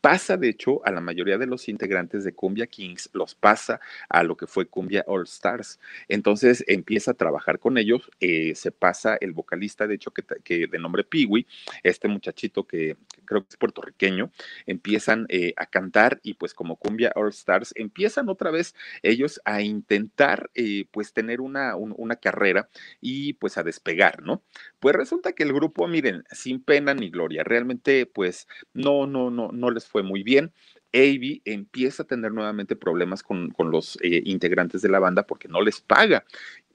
[0.00, 4.22] Pasa, de hecho, a la mayoría de los integrantes de Cumbia Kings, los pasa a
[4.22, 5.80] lo que fue Cumbia All Stars.
[6.08, 10.66] Entonces empieza a trabajar con ellos, eh, se pasa el vocalista, de hecho, que, que
[10.66, 11.46] de nombre Piwi,
[11.82, 14.30] este muchachito que, creo que es puertorriqueño,
[14.66, 19.62] empiezan eh, a cantar y pues como Cumbia All Stars, empiezan otra vez ellos a
[19.62, 20.50] intentar
[20.90, 22.68] pues tener una, una carrera
[23.00, 24.42] y pues a despegar, ¿no?
[24.80, 29.50] Pues resulta que el grupo, miren, sin pena ni gloria, realmente pues no, no, no,
[29.52, 30.52] no les fue muy bien.
[30.94, 35.60] Avi empieza a tener nuevamente problemas con, los eh, integrantes de la banda porque no
[35.60, 36.24] les paga.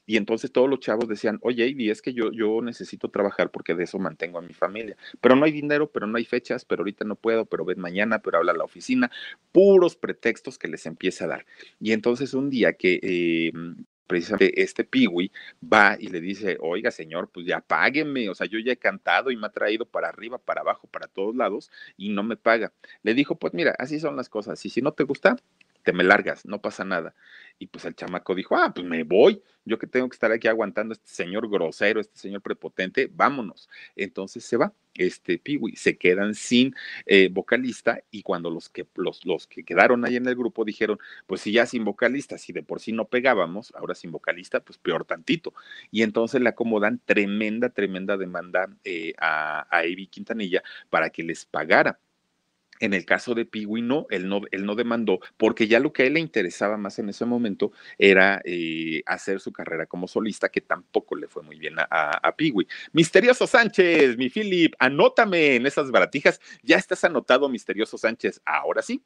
[0.05, 3.75] Y entonces todos los chavos decían, oye, Avi, es que yo, yo necesito trabajar porque
[3.75, 4.97] de eso mantengo a mi familia.
[5.21, 8.17] Pero no hay dinero, pero no hay fechas, pero ahorita no puedo, pero ven mañana,
[8.17, 9.11] pero habla la oficina.
[9.51, 11.45] Puros pretextos que les empieza a dar.
[11.79, 13.51] Y entonces un día que eh,
[14.09, 15.31] precisamente este Piwi
[15.63, 19.29] va y le dice, oiga señor, pues ya págueme, o sea, yo ya he cantado
[19.31, 22.73] y me ha traído para arriba, para abajo, para todos lados y no me paga.
[23.03, 25.37] Le dijo, pues mira, así son las cosas, y si no te gusta,
[25.83, 27.15] te me largas, no pasa nada.
[27.57, 30.47] Y pues el chamaco dijo, ah, pues me voy, yo que tengo que estar aquí
[30.47, 33.69] aguantando a este señor grosero, este señor prepotente, vámonos.
[33.95, 36.73] Entonces se va, este Piwi, se quedan sin
[37.05, 40.99] eh, vocalista y cuando los que, los, los que quedaron ahí en el grupo dijeron,
[41.27, 44.77] pues si ya sin vocalista, si de por sí no pegábamos, ahora sin vocalista, pues
[44.77, 45.53] peor tantito.
[45.91, 51.45] Y entonces le acomodan tremenda, tremenda demanda eh, a, a Evi Quintanilla para que les
[51.45, 51.99] pagara
[52.79, 56.03] en el caso de Piwi, no él, no, él no demandó, porque ya lo que
[56.03, 60.49] a él le interesaba más en ese momento era eh, hacer su carrera como solista,
[60.49, 62.35] que tampoco le fue muy bien a, a,
[62.93, 66.39] Misterioso Sánchez, mi Philip, anótame en esas baratijas.
[66.63, 69.03] Ya estás anotado, Misterioso Sánchez, ahora sí.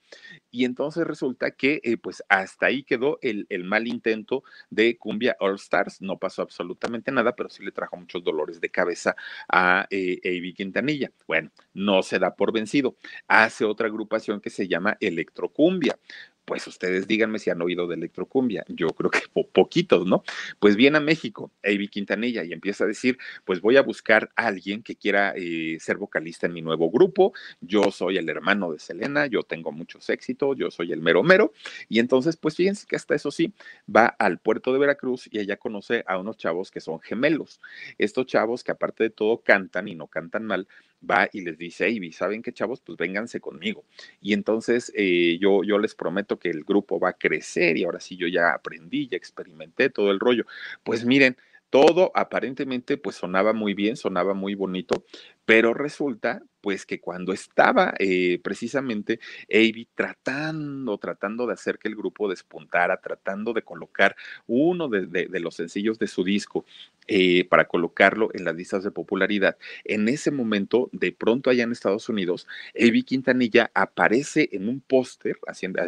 [0.52, 5.36] Y entonces resulta que, eh, pues hasta ahí quedó el, el, mal intento de Cumbia
[5.40, 6.02] All Stars.
[6.02, 9.16] No pasó absolutamente nada, pero sí le trajo muchos dolores de cabeza
[9.50, 10.20] a eh,
[10.56, 11.12] Quintanilla.
[11.28, 12.96] Bueno, no se da por vencido.
[13.28, 15.98] Hace otra agrupación que se llama Electrocumbia
[16.46, 18.66] pues ustedes díganme si han oído de electrocumbia.
[18.68, 19.22] Yo creo que
[19.52, 20.24] poquitos, ¿no?
[20.60, 24.48] Pues viene a México, Avi Quintanilla, y empieza a decir, pues voy a buscar a
[24.48, 27.34] alguien que quiera eh, ser vocalista en mi nuevo grupo.
[27.62, 31.54] Yo soy el hermano de Selena, yo tengo muchos éxitos, yo soy el mero mero.
[31.90, 33.54] Y entonces, pues fíjense que hasta eso sí,
[33.94, 37.62] va al puerto de Veracruz y allá conoce a unos chavos que son gemelos.
[37.98, 40.68] Estos chavos que aparte de todo cantan y no cantan mal,
[41.10, 42.82] va y les dice, Avi, ¿saben qué chavos?
[42.82, 43.84] Pues vénganse conmigo.
[44.22, 48.00] Y entonces eh, yo, yo les prometo que el grupo va a crecer y ahora
[48.00, 50.46] sí yo ya aprendí, ya experimenté todo el rollo.
[50.84, 51.38] Pues miren,
[51.70, 55.06] todo aparentemente pues sonaba muy bien, sonaba muy bonito,
[55.46, 59.20] pero resulta pues que cuando estaba eh, precisamente
[59.54, 64.16] Avi tratando, tratando de hacer que el grupo despuntara, tratando de colocar
[64.48, 66.64] uno de, los sencillos de su disco
[67.08, 71.74] eh, para colocarlo en las listas de popularidad, en ese momento, de pronto allá en
[71.74, 72.48] Estados Unidos,
[72.80, 75.38] Avi Quintanilla aparece en un póster,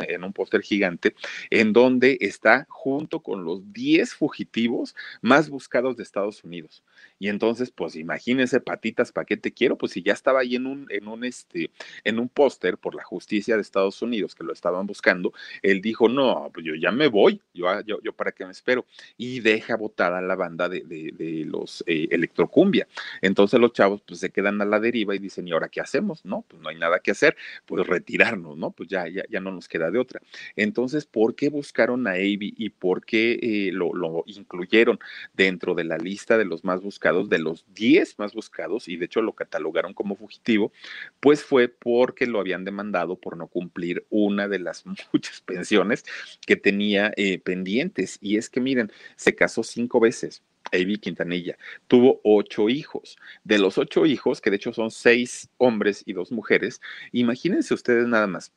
[0.10, 1.16] en un póster gigante,
[1.52, 6.84] en donde está junto con los 10 fugitivos más buscados de Estados Unidos.
[7.18, 9.78] Y entonces, pues imagínense, patitas, ¿para qué te quiero?
[9.78, 11.72] Pues si ya estaba ahí un, en un, este,
[12.04, 16.10] en un póster por la justicia de Estados Unidos que lo estaban buscando, él dijo,
[16.10, 18.86] no, pues yo ya me voy, yo, ah, yo, yo para qué me espero.
[19.18, 22.88] Y deja botada la banda de, de, los eh, Electrocumbia.
[23.22, 26.26] Entonces los chavos pues se quedan a la deriva y dicen, ¿y ahora qué hacemos?
[26.26, 28.72] No, pues no hay nada que hacer, pues retirarnos, ¿no?
[28.72, 30.22] Pues ya, ya, ya no nos queda de otra.
[30.56, 35.00] Entonces, ¿por qué buscaron a Avi y por qué eh, lo, incluyeron
[35.34, 39.06] dentro de la lista de los más buscados, de los 10 más buscados, y de
[39.06, 40.55] hecho lo catalogaron como fugitivo,
[41.20, 46.04] pues fue porque lo habían demandado por no cumplir una de las muchas pensiones
[46.46, 48.18] que tenía eh, pendientes.
[48.22, 50.44] Y es que miren, se casó cinco veces.
[50.72, 53.18] Avi Quintanilla tuvo ocho hijos.
[53.44, 58.08] De los ocho hijos, que de hecho son seis hombres y dos mujeres, imagínense ustedes
[58.08, 58.52] nada más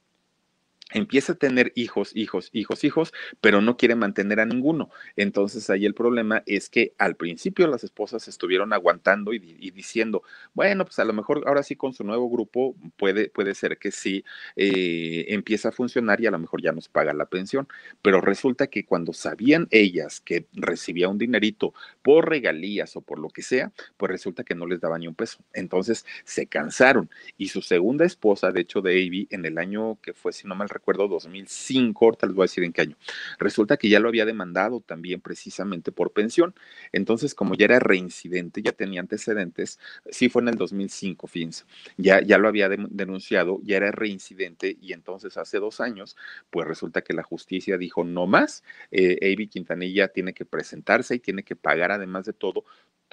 [0.93, 4.91] empieza a tener hijos, hijos, hijos, hijos, pero no quiere mantener a ninguno.
[5.17, 9.39] Entonces ahí el problema es que al principio las esposas estuvieron aguantando y,
[9.71, 10.23] diciendo,
[10.55, 13.91] bueno, pues a lo mejor ahora sí con su nuevo grupo puede, puede ser que
[13.91, 14.25] sí
[14.57, 17.69] eh, empieza a funcionar y a lo mejor ya nos paga la pensión.
[18.03, 23.29] Pero resulta que cuando sabían ellas que recibía un dinerito por regalías o por lo
[23.29, 25.39] que sea, pues resulta que no les daba ni un peso.
[25.53, 30.15] Entonces se cansaron y su segunda esposa, de hecho, de Avi, en el año que
[30.15, 32.97] fue, si no mal recuerdo, 2005, ahorita les voy a decir en qué año.
[33.39, 36.55] Resulta que ya lo había demandado también precisamente por pensión.
[36.93, 39.79] Entonces, como ya era reincidente, ya tenía antecedentes,
[40.11, 41.65] sí fue en el 2005, fíjense,
[41.97, 46.17] ya, ya lo había denunciado, ya era reincidente y entonces hace dos años,
[46.51, 51.19] pues resulta que la justicia dijo no más, eh, Avi Quintanilla tiene que presentarse y
[51.19, 52.65] tiene que pagar además de todo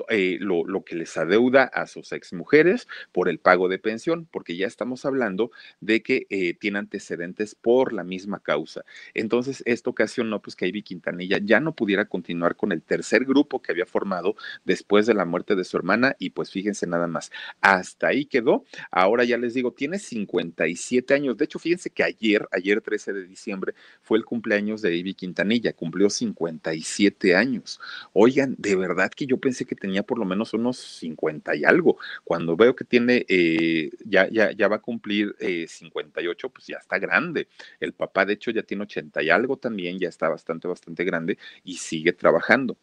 [0.10, 4.56] eh, lo, lo, que les adeuda a sus exmujeres por el pago de pensión, porque
[4.58, 8.84] ya estamos hablando de que eh, tiene antecedentes por la misma causa.
[9.14, 13.62] Entonces, esto ocasionó pues que Ivy Quintanilla ya no pudiera continuar con el tercer grupo
[13.62, 17.32] que había formado después de la muerte de su hermana y pues fíjense nada más,
[17.62, 18.66] hasta ahí quedó.
[18.92, 21.38] Ahora ya les digo, tiene 57 años.
[21.38, 25.74] De hecho, fíjense que ayer, ayer 13 de diciembre, fue el cumpleaños de Ivy Quintanilla,
[25.74, 27.80] cumplió 57 años.
[28.14, 31.98] Oigan, de verdad que yo pensé que tenía por lo menos unos 50 y algo.
[32.24, 36.78] Cuando veo que tiene, eh, ya, ya, ya va a cumplir eh, 58, pues ya
[36.78, 37.48] está grande.
[37.80, 41.38] El papá, de hecho, ya tiene 80 y algo también, ya está bastante, bastante grande
[41.64, 42.78] y sigue trabajando.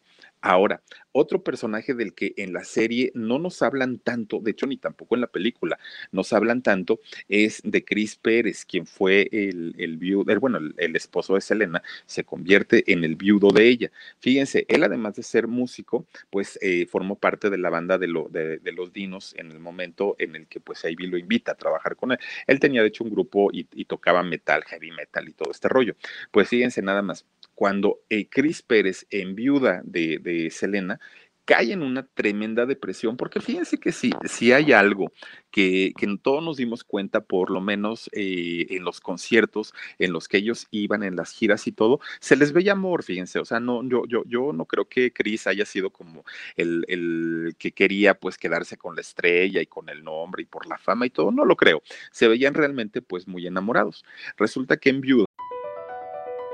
[0.45, 0.81] Ahora,
[1.13, 5.15] otro personaje del que en la serie no nos hablan tanto, de hecho ni tampoco
[5.15, 5.79] en la película
[6.11, 11.35] nos hablan tanto, es de Chris Pérez, quien fue el, el viudo, bueno, el, esposo
[11.35, 13.91] de Selena, se convierte en el viudo de ella.
[14.19, 18.27] Fíjense, él además de ser músico, pues eh, formó parte de la banda de, lo,
[18.27, 21.95] de, los Dinos en el momento en el que pues Ivy lo invita a trabajar
[21.95, 22.17] con él.
[22.47, 25.69] Él tenía de hecho un grupo y, y tocaba metal, heavy metal y todo este
[25.69, 25.95] rollo.
[26.31, 30.99] Pues fíjense nada más cuando eh, Chris Pérez, en viuda de, de, Selena,
[31.45, 35.11] cae en una tremenda depresión, porque fíjense que si, si hay algo
[35.51, 40.27] que, que todos nos dimos cuenta, por lo menos eh, en los conciertos en los
[40.27, 43.59] que ellos iban, en las giras y todo, se les veía amor, fíjense, o sea,
[43.59, 46.23] no, yo, yo, yo no creo que Chris haya sido como
[46.55, 50.65] el, el que quería pues quedarse con la estrella y con el nombre y por
[50.67, 54.05] la fama y todo, no lo creo, se veían realmente pues muy enamorados.
[54.37, 55.25] Resulta que en viuda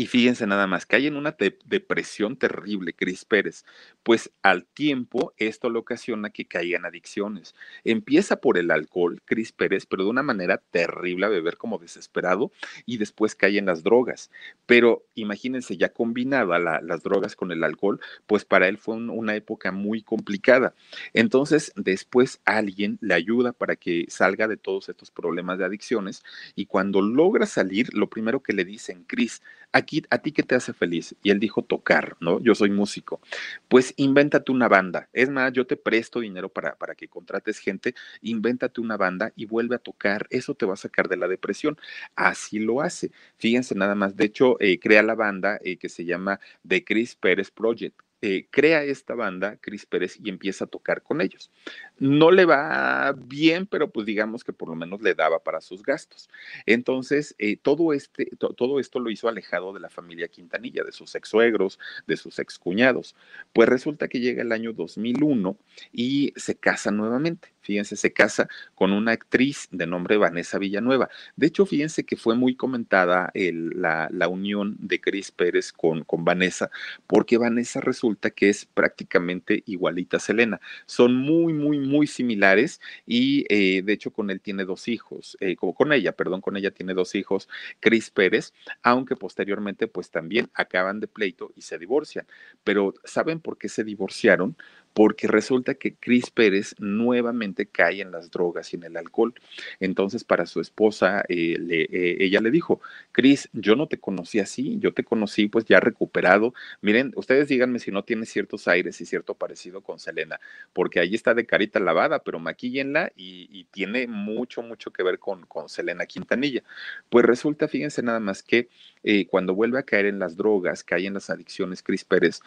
[0.00, 3.66] Y fíjense nada más, hay en una de depresión terrible, Cris Pérez,
[4.02, 7.54] pues al tiempo esto le ocasiona que caigan adicciones.
[7.84, 12.50] Empieza por el alcohol, Cris Pérez, pero de una manera terrible a beber como desesperado
[12.86, 14.30] y después cae en las drogas.
[14.64, 19.10] Pero imagínense, ya combinada la, las drogas con el alcohol, pues para él fue un,
[19.10, 20.72] una época muy complicada.
[21.12, 26.22] Entonces, después alguien le ayuda para que salga de todos estos problemas de adicciones
[26.54, 30.54] y cuando logra salir, lo primero que le dicen, Cris, aquí ¿a ti qué te
[30.54, 31.14] hace feliz?
[31.22, 32.40] Y él dijo, tocar, ¿no?
[32.40, 33.20] Yo soy músico.
[33.68, 35.08] Pues invéntate una banda.
[35.12, 39.46] Es más, yo te presto dinero para, para que contrates gente, invéntate una banda y
[39.46, 40.26] vuelve a tocar.
[40.30, 41.78] Eso te va a sacar de la depresión.
[42.16, 43.10] Así lo hace.
[43.38, 44.16] Fíjense nada más.
[44.16, 48.46] De hecho, eh, crea la banda eh, que se llama The Chris Pérez Project eh,
[48.50, 51.50] crea esta banda, Chris Pérez, y empieza a tocar con ellos.
[51.98, 55.82] No le va bien, pero pues digamos que por lo menos le daba para sus
[55.82, 56.28] gastos.
[56.66, 61.14] Entonces, eh, todo, este, todo esto lo hizo alejado de la familia Quintanilla, de sus
[61.14, 63.14] ex suegros, de sus ex cuñados.
[63.52, 65.56] Pues resulta que llega el año 2001
[65.92, 67.52] y se casa nuevamente.
[67.60, 71.08] Fíjense, se casa con una actriz de nombre Vanessa Villanueva.
[71.36, 76.70] De hecho, fíjense que fue muy comentada la, unión de Chris Pérez con, con Vanessa,
[77.06, 80.60] porque Vanessa resulta que es prácticamente igualita a Selena.
[80.86, 85.56] Son muy, muy, muy similares y eh, de hecho con él tiene dos hijos, eh,
[85.56, 87.48] como con ella, perdón, con ella tiene dos hijos,
[87.80, 92.26] Chris Pérez, aunque posteriormente pues también acaban de pleito y se divorcian.
[92.64, 94.56] Pero ¿saben por qué se divorciaron?
[94.92, 99.34] Porque resulta que Cris Pérez nuevamente cae en las drogas y en el alcohol.
[99.78, 102.80] Entonces, para su esposa, eh, eh, ella le dijo,
[103.12, 106.54] Cris, yo no te conocí así, yo te conocí pues ya recuperado.
[106.80, 110.40] Miren, ustedes díganme si no tiene ciertos aires y cierto parecido con Selena,
[110.72, 115.46] porque ahí está de carita lavada, pero maquíllenla y, tiene mucho, mucho que ver con,
[115.46, 116.62] con Selena Quintanilla.
[117.08, 118.68] Pues resulta, fíjense nada más que
[119.04, 122.40] eh, cuando vuelve a caer en las drogas, cae en las adicciones, Cris Pérez,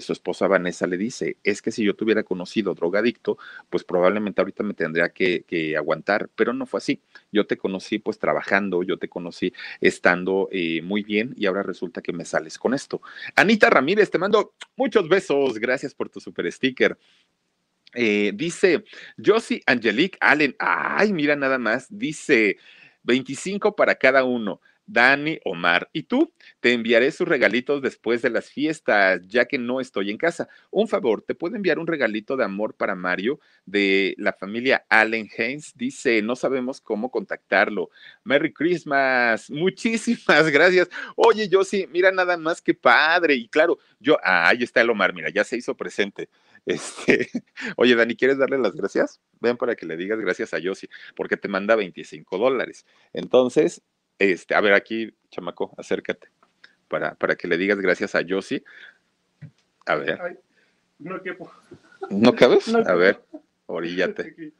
[0.00, 3.38] su esposa Vanessa le dice, es que si yo tuviera conocido drogadicto,
[3.70, 5.44] pues probablemente ahorita me tendría que,
[5.76, 7.00] aguantar, pero no fue así.
[7.32, 12.02] Yo te conocí pues trabajando, yo te conocí estando eh, muy bien y ahora resulta
[12.02, 13.00] que me sales con esto.
[13.34, 16.98] Anita Ramírez, te mando muchos besos, gracias por tu super sticker.
[17.94, 18.84] dice
[19.24, 22.58] Josie Angelique Allen, ay, mira nada más, dice
[23.04, 24.60] 25 para cada uno.
[24.86, 26.32] Dani, Omar y tú.
[26.60, 30.48] Te enviaré sus regalitos después de las fiestas, ya que no estoy en casa.
[30.70, 35.28] Un favor, ¿te puedo enviar un regalito de amor para Mario de la familia Allen
[35.36, 35.72] Haynes?
[35.76, 37.90] Dice, no sabemos cómo contactarlo.
[38.24, 39.50] Merry Christmas.
[39.50, 40.88] Muchísimas gracias.
[41.16, 43.34] Oye, yo sí, mira nada más que padre.
[43.34, 46.28] Y claro, yo, ah, ahí está el Omar, mira, ya se hizo presente.
[46.66, 47.30] Este,
[47.76, 49.20] oye, Dani, ¿quieres darle las gracias?
[49.40, 52.84] Ven para que le digas gracias a Yossi, porque te manda 25 dólares.
[53.12, 53.82] Entonces,
[54.18, 56.28] este, a ver, aquí, chamaco, acércate
[56.88, 58.62] para, para que le digas gracias a Yossi.
[59.86, 60.40] A ver.
[60.98, 61.50] no quepo.
[62.10, 62.72] ¿No cabes?
[62.74, 63.20] a ver,
[63.66, 64.34] oríllate.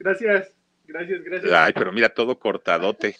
[0.00, 0.52] Gracias,
[0.86, 1.52] gracias, gracias.
[1.52, 3.16] Ay, pero mira, todo cortadote.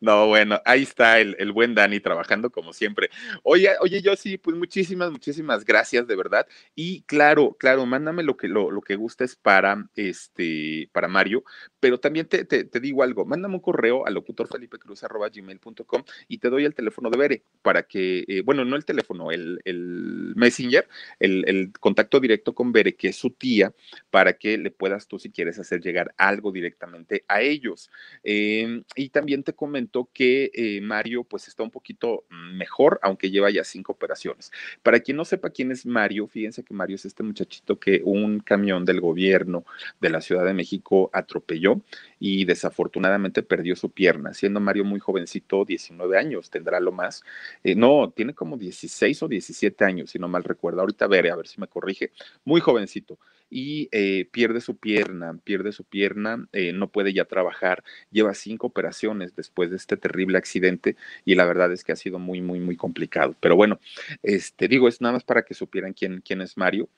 [0.00, 3.10] No, bueno, ahí está el, buen Dani trabajando como siempre.
[3.42, 6.46] Oye, oye, yo sí, pues muchísimas, muchísimas gracias, de verdad.
[6.74, 11.44] Y claro, claro, mándame lo que, lo, lo que gustes para este, para Mario,
[11.80, 16.74] pero también te, te, digo algo, mándame un correo a locutorfelipecruz.gmail.com y te doy el
[16.74, 20.88] teléfono de Bere para que, eh, bueno, no el teléfono, el, el messenger,
[21.18, 23.72] el, el, contacto directo con Bere, que es su tía,
[24.10, 27.90] para que le puedas tú, si quieres, hacer llegar algo directamente a ellos.
[28.22, 33.48] Em, y también te comento que eh, Mario pues está un poquito mejor, aunque lleva
[33.48, 34.52] ya cinco operaciones.
[34.82, 38.40] Para quien no sepa quién es Mario, fíjense que Mario es este muchachito que un
[38.40, 39.64] camión del gobierno
[40.02, 41.80] de la Ciudad de México atropelló
[42.20, 47.22] y desafortunadamente perdió su pierna, siendo Mario muy jovencito, 19 años, tendrá lo más.
[47.64, 50.82] Eh, no, tiene como 16 o 17 años, si no mal recuerdo.
[50.82, 52.12] Ahorita veré, a ver si me corrige.
[52.44, 53.18] Muy jovencito
[53.50, 58.66] y eh, pierde su pierna, pierde su pierna, eh, no puede ya trabajar, lleva cinco
[58.66, 62.60] operaciones después de este terrible accidente y la verdad es que ha sido muy, muy,
[62.60, 63.34] muy complicado.
[63.40, 63.80] Pero bueno,
[64.22, 66.88] este, digo, es nada más para que supieran quién, quién es Mario.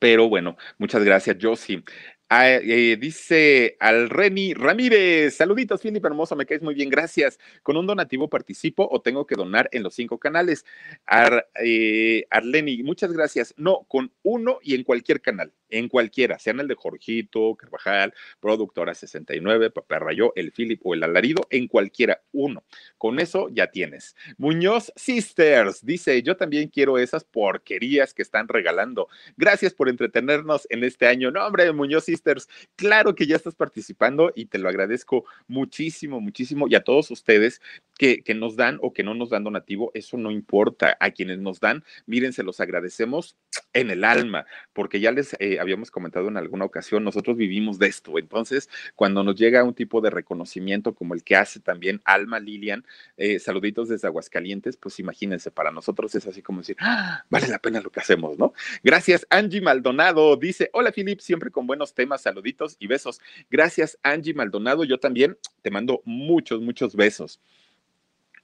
[0.00, 1.84] Pero bueno, muchas gracias, Josie.
[2.28, 7.38] Ah, eh, dice al Reni Ramírez, saluditos, Filip hermoso, me caes muy bien, gracias.
[7.62, 10.64] ¿Con un donativo participo o tengo que donar en los cinco canales?
[11.06, 13.54] Ar, eh, Arleni, muchas gracias.
[13.56, 18.94] No, con uno y en cualquier canal, en cualquiera, sean el de Jorgito, Carvajal, Productora
[18.94, 22.64] 69, Papá Rayo, el Philip o el Alarido, en cualquiera, uno.
[22.98, 24.14] Con eso ya tienes.
[24.38, 29.08] Muñoz Sisters dice, yo también quiero esas porquerías que están regalando.
[29.36, 31.30] Gracias por entretenernos en este año.
[31.30, 36.66] No, hombre, Muñoz Sisters Claro que ya estás participando y te lo agradezco muchísimo, muchísimo.
[36.68, 37.60] Y a todos ustedes
[37.98, 40.96] que, que nos dan o que no nos dan donativo, eso no importa.
[41.00, 43.36] A quienes nos dan, miren, se los agradecemos
[43.72, 47.88] en el alma, porque ya les eh, habíamos comentado en alguna ocasión, nosotros vivimos de
[47.88, 48.18] esto.
[48.18, 52.84] Entonces, cuando nos llega un tipo de reconocimiento como el que hace también Alma Lilian,
[53.16, 57.24] eh, saluditos desde Aguascalientes, pues imagínense, para nosotros es así como decir, ¡Ah!
[57.28, 58.52] vale la pena lo que hacemos, ¿no?
[58.82, 60.36] Gracias, Angie Maldonado.
[60.36, 63.20] Dice, hola, Filip, siempre con buenos temas saluditos y besos.
[63.50, 64.84] Gracias, Angie Maldonado.
[64.84, 67.40] Yo también te mando muchos, muchos besos.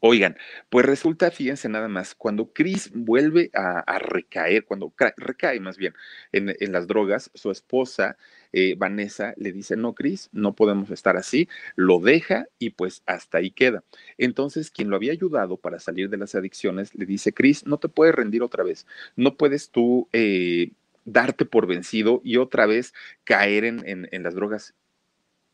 [0.05, 0.37] Oigan,
[0.69, 5.95] pues resulta, fíjense nada más, cuando Chris vuelve a, recaer, cuando recae más bien
[6.33, 8.17] en, las drogas, su esposa
[8.53, 13.39] eh, Vanessa le dice, no, Chris, no podemos estar así, lo deja y pues hasta
[13.39, 13.85] ahí queda.
[14.19, 17.89] Entonces, quien lo había ayudado para salir de las adicciones le dice, Chris, no te
[17.89, 20.73] puedes rendir otra vez, no puedes tú eh,
[21.05, 22.93] darte por vencido y otra vez
[23.23, 24.75] caer en, las drogas.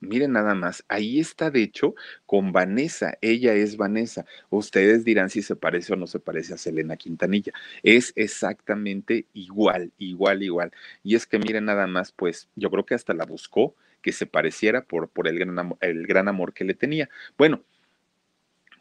[0.00, 1.94] Miren nada más, ahí está de hecho
[2.24, 4.26] con Vanessa, ella es Vanessa.
[4.48, 7.52] Ustedes dirán si se parece o no se parece a Selena Quintanilla.
[7.82, 10.72] Es exactamente igual, igual, igual.
[11.02, 14.26] Y es que miren nada más, pues yo creo que hasta la buscó que se
[14.26, 17.08] pareciera por, por el, gran amor, el gran amor que le tenía.
[17.36, 17.64] Bueno,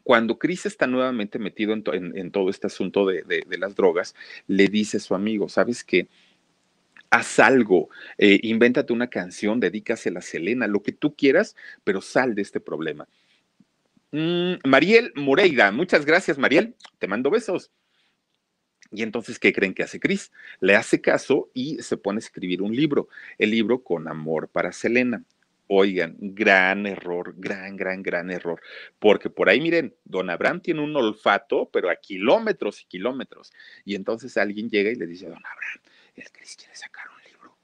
[0.04, 4.14] cuando Chris está nuevamente metido en, todo este asunto de, de, las drogas,
[4.46, 6.08] le dice a su amigo, ¿sabes qué?
[7.10, 7.88] Haz algo,
[8.18, 12.60] eh, invéntate una canción, dedícasela a Selena, lo que tú quieras, pero sal de este
[12.60, 13.08] problema.
[14.10, 16.74] Mm, Mariel Moreira, muchas gracias, Mariel.
[16.98, 17.70] Te mando besos.
[18.90, 20.32] Y entonces, ¿qué creen que hace Cris?
[20.60, 24.72] Le hace caso y se pone a escribir un libro, el libro Con Amor para
[24.72, 25.24] Selena.
[25.66, 28.62] Oigan, gran error, gran, gran, gran error.
[28.98, 33.52] Porque por ahí, miren, don Abraham tiene un olfato, pero a kilómetros y kilómetros.
[33.84, 35.80] Y entonces alguien llega y le dice, don Abraham,
[36.20, 37.18] el Cris quiere sacar un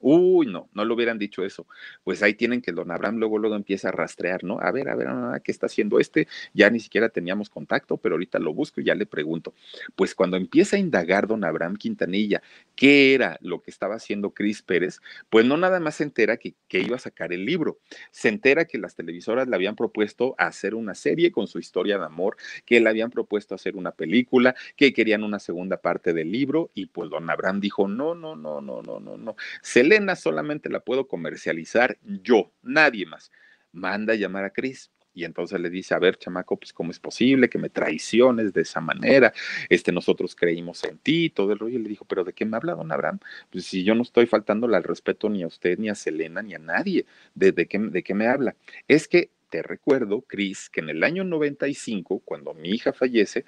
[0.07, 1.65] Uy, no, no lo hubieran dicho eso.
[2.03, 4.59] Pues ahí tienen que don Abraham luego, luego empieza a rastrear, ¿no?
[4.59, 5.07] A ver, a ver,
[5.41, 6.27] ¿qué está haciendo este?
[6.53, 9.55] Ya ni siquiera teníamos contacto, pero ahorita lo busco y ya le pregunto.
[9.95, 12.43] Pues cuando empieza a indagar don Abraham Quintanilla
[12.75, 14.99] qué era lo que estaba haciendo Cris Pérez,
[15.29, 17.79] pues no nada más se entera que, que iba a sacar el libro,
[18.11, 22.05] se entera que las televisoras le habían propuesto hacer una serie con su historia de
[22.05, 26.71] amor, que le habían propuesto hacer una película, que querían una segunda parte del libro
[26.73, 29.35] y pues don Abraham dijo, no, no, no, no, no, no, no.
[29.61, 33.31] Se le solamente la puedo comercializar yo, nadie más.
[33.71, 34.91] Manda a llamar a Cris.
[35.15, 38.61] Y entonces le dice, a ver, chamaco, pues cómo es posible que me traiciones de
[38.61, 39.33] esa manera.
[39.69, 41.79] Este, nosotros creímos en ti, todo el rollo.
[41.79, 43.19] Y le dijo, pero ¿de qué me habla don Abraham?
[43.49, 46.53] Pues si yo no estoy faltándole al respeto ni a usted, ni a Selena, ni
[46.53, 47.05] a nadie.
[47.33, 48.55] ¿De, qué, de qué me habla?
[48.87, 53.45] Es que te recuerdo, Cris, que en el año 95, cuando mi hija fallece,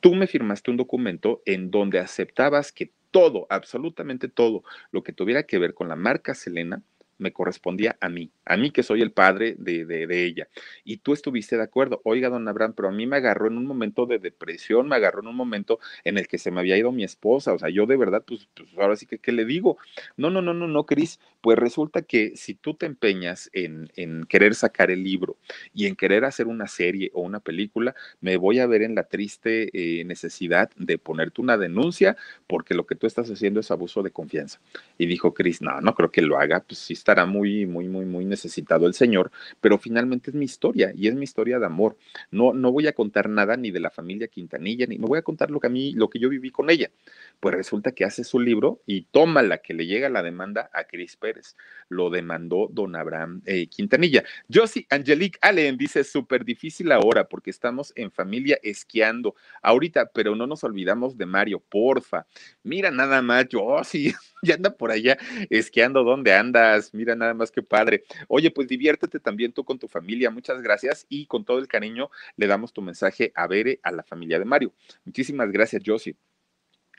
[0.00, 5.44] tú me firmaste un documento en donde aceptabas que todo, absolutamente todo lo que tuviera
[5.44, 6.82] que ver con la marca Selena
[7.18, 10.48] me correspondía a mí, a mí que soy el padre de, de, ella.
[10.84, 13.66] Y tú estuviste de acuerdo, oiga, don Abraham, pero a mí me agarró en un
[13.66, 16.92] momento de depresión, me agarró en un momento en el que se me había ido
[16.92, 19.78] mi esposa, o sea, yo de verdad, pues, pues ahora sí que, ¿qué le digo?
[20.16, 24.24] No, no, no, no, no, Cris, pues resulta que si tú te empeñas en, en
[24.24, 25.36] querer sacar el libro
[25.72, 29.04] y en querer hacer una serie o una película, me voy a ver en la
[29.04, 34.02] triste eh, necesidad de ponerte una denuncia porque lo que tú estás haciendo es abuso
[34.02, 34.60] de confianza.
[34.98, 38.04] Y dijo Cris, no, no creo que lo haga, pues sí estará muy, muy, muy,
[38.04, 39.30] muy necesitado el Señor,
[39.60, 41.96] pero finalmente es mi historia y es mi historia de amor.
[42.32, 45.22] No, no voy a contar nada ni de la familia Quintanilla, ni me voy a
[45.22, 46.90] contar lo que a mí, lo que yo viví con ella.
[47.38, 50.82] Pues resulta que hace su libro y toma la que le llega la demanda a
[50.82, 51.54] Cris Pérez.
[51.88, 54.24] Lo demandó don Abraham eh, Quintanilla.
[54.52, 60.48] Josie Angelique Allen dice, súper difícil ahora porque estamos en familia esquiando ahorita, pero no
[60.48, 62.26] nos olvidamos de Mario, porfa.
[62.64, 64.12] Mira nada más, Josie,
[64.46, 65.18] ya anda por allá
[65.50, 66.94] esquiando, ¿dónde andas?
[66.94, 68.04] Mira nada más que padre.
[68.28, 70.30] Oye, pues diviértete también tú con tu familia.
[70.30, 74.02] Muchas gracias y con todo el cariño le damos tu mensaje a Bere, a la
[74.02, 74.72] familia de Mario.
[75.04, 76.16] Muchísimas gracias, Josie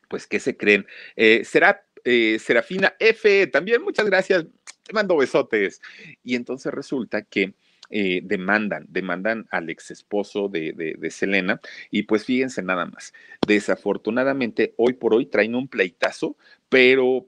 [0.08, 0.86] pues, ¿qué se creen?
[1.16, 4.46] Eh, será eh, Serafina F, también muchas gracias,
[4.84, 5.82] te mando besotes.
[6.24, 7.54] Y entonces resulta que
[7.90, 11.60] eh, demandan, demandan al ex esposo de, de, Selena.
[11.92, 13.14] Y pues fíjense nada más,
[13.46, 16.38] desafortunadamente hoy por hoy traen un pleitazo,
[16.70, 17.28] pero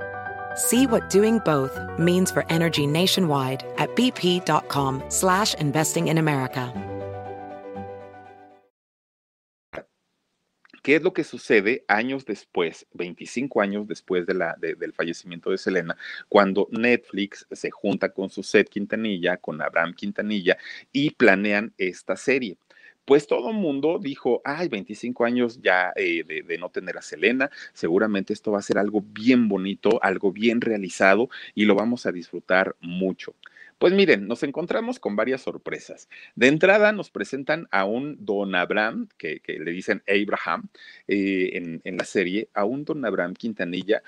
[0.55, 6.73] See what doing both means for energy nationwide at bp.com slash investing in America.
[10.81, 15.51] ¿Qué es lo que sucede años después, 25 años después de la, de, del fallecimiento
[15.51, 15.95] de Selena,
[16.27, 20.57] cuando Netflix se junta con su set Quintanilla, con Abraham Quintanilla,
[20.91, 22.57] y planean esta serie?
[23.11, 28.31] Pues todo mundo dijo, ay, 25 años ya eh, de, no tener a Selena, seguramente
[28.31, 32.77] esto va a ser algo bien bonito, algo bien realizado y lo vamos a disfrutar
[32.79, 33.35] mucho.
[33.79, 36.07] Pues miren, nos encontramos con varias sorpresas.
[36.35, 40.69] De entrada nos presentan a un don Abraham, que, que le dicen Abraham
[41.09, 44.03] eh, en, en la serie, a un don Abraham Quintanilla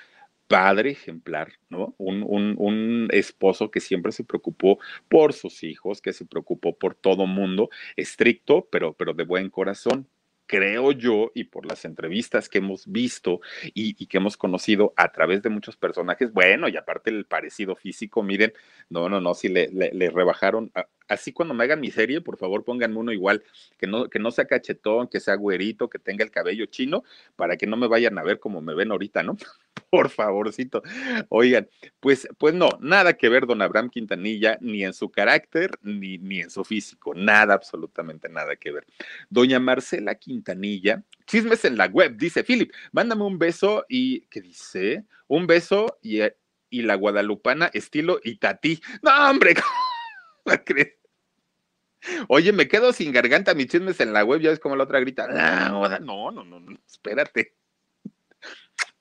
[0.53, 1.95] padre ejemplar, ¿no?
[1.97, 4.77] Un, un, un, esposo que siempre se preocupó
[5.09, 10.07] por sus hijos, que se preocupó por todo mundo, estricto, pero, pero de buen corazón.
[10.45, 13.39] Creo yo, y por las entrevistas que hemos visto
[13.73, 18.21] y, que hemos conocido a través de muchos personajes, bueno, y aparte el parecido físico,
[18.21, 18.53] miren,
[18.89, 20.71] no, no, no, si le rebajaron,
[21.07, 23.43] así cuando me hagan mi serie, por favor pónganme uno igual,
[23.79, 27.03] que no, que no sea cachetón, que sea güerito, que tenga el cabello chino,
[27.35, 29.37] para que no me vayan a ver como me ven ahorita, ¿no?
[29.93, 30.81] Por favorcito.
[31.29, 31.69] Oigan,
[31.99, 36.41] pues, pues no, nada que ver don Abraham Quintanilla, ni en su carácter, ni, ni
[36.41, 38.87] en su físico, nada, absolutamente nada que ver.
[39.29, 45.05] Doña Marcela Quintanilla, chismes en la web, dice Philip, mándame un beso y, ¿qué dice?
[45.27, 46.21] Un beso y,
[46.71, 48.81] y la guadalupana estilo Itatí.
[49.03, 49.53] No, hombre,
[50.43, 50.55] ¿cómo?
[52.29, 54.99] Oye, me quedo sin garganta, mis chismes en la web, ya ves como la otra
[55.01, 57.53] grita, no, no, no, no, espérate.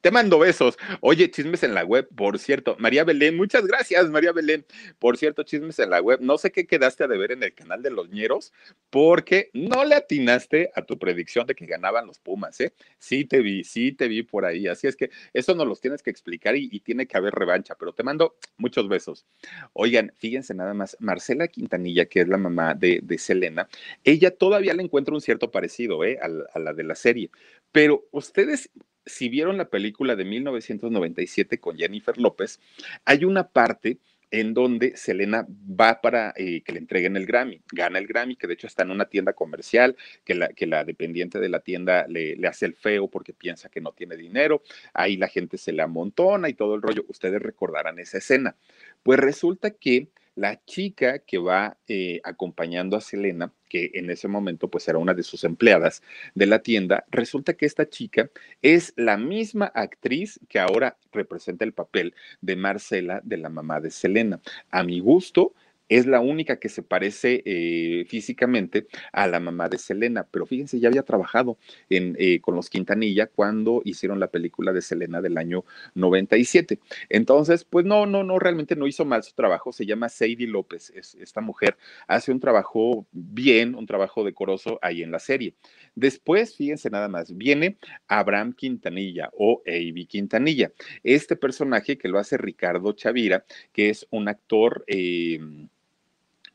[0.02, 0.76] Te mando besos.
[1.00, 2.74] Oye, chismes en la web, por cierto.
[2.80, 4.66] María Belén, muchas gracias, María Belén.
[4.98, 6.18] Por cierto, chismes en la web.
[6.20, 8.52] No sé qué quedaste a deber en el canal de los ñeros,
[8.90, 12.74] porque no le atinaste a tu predicción de que ganaban los Pumas, ¿eh?
[12.98, 14.66] Sí te vi, sí te vi por ahí.
[14.66, 17.92] Así es que eso nos los tienes que explicar y, tiene que haber revancha, pero
[17.92, 19.24] te mando muchos besos.
[19.72, 23.68] Oigan, fíjense nada más, Marcela Quintanilla, que es la mamá de, de Selena,
[24.02, 26.18] ella todavía le encuentra un cierto parecido, ¿eh?
[26.20, 27.30] a la de la serie.
[27.70, 28.68] Pero ustedes
[29.06, 32.60] si vieron la película de 1997 con Jennifer López,
[33.04, 33.98] hay una parte
[34.32, 38.46] en donde Selena va para eh, que le entreguen el Grammy, gana el Grammy, que
[38.46, 39.94] de hecho está en una tienda comercial,
[40.24, 44.16] que la, dependiente de la tienda le, hace el feo porque piensa que no tiene
[44.16, 44.62] dinero,
[44.94, 48.56] ahí la gente se le amontona y todo el rollo, ustedes recordarán esa escena.
[49.02, 54.68] Pues resulta que la chica que va eh, acompañando a Selena, que en ese momento
[54.68, 56.02] pues era una de sus empleadas
[56.34, 58.30] de la tienda, resulta que esta chica
[58.60, 63.90] es la misma actriz que ahora representa el papel de Marcela, de la mamá de
[63.90, 64.40] Selena.
[64.70, 65.54] A mi gusto,
[65.88, 70.80] es la única que se parece eh, físicamente a la mamá de Selena, pero fíjense,
[70.80, 71.58] ya había trabajado
[71.90, 75.64] eh, con los Quintanilla cuando hicieron la película de Selena del año
[75.94, 76.78] 97.
[77.08, 80.90] Entonces, pues no, no, no, realmente no hizo mal su trabajo, se llama Sadie López,
[80.94, 81.76] es, esta mujer
[82.06, 85.54] hace un trabajo bien, un trabajo decoroso ahí en la serie.
[85.94, 87.78] Después, fíjense nada más, viene
[88.08, 90.72] Abraham Quintanilla o Avi Quintanilla,
[91.02, 94.84] este personaje que lo hace Ricardo Chavira, que es un actor...
[94.86, 95.38] Eh,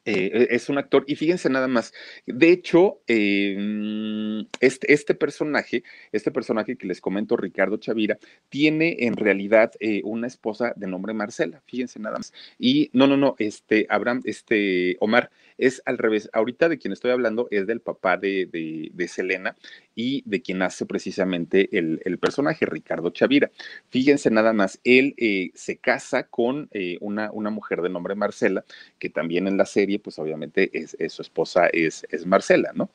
[0.08, 1.94] eh, es un actor, y fíjense nada más,
[2.26, 8.18] de hecho, este, este, personaje, este personaje que les comento, Ricardo Chavira,
[8.50, 12.34] tiene en realidad eh, una esposa de nombre Marcela, fíjense nada más.
[12.58, 16.30] Y no, no, no, este, Abraham, este, Omar, es al revés.
[16.34, 18.48] Ahorita de quien estoy hablando es del papá de,
[18.94, 19.56] de, Selena
[19.96, 23.52] y de quien hace precisamente el, el, personaje, Ricardo Chavira.
[23.90, 28.66] Fíjense nada más, él eh, se casa con eh, una, una mujer de nombre Marcela,
[29.00, 32.90] que también en la serie, pues obviamente es, su esposa es, es Marcela, ¿no?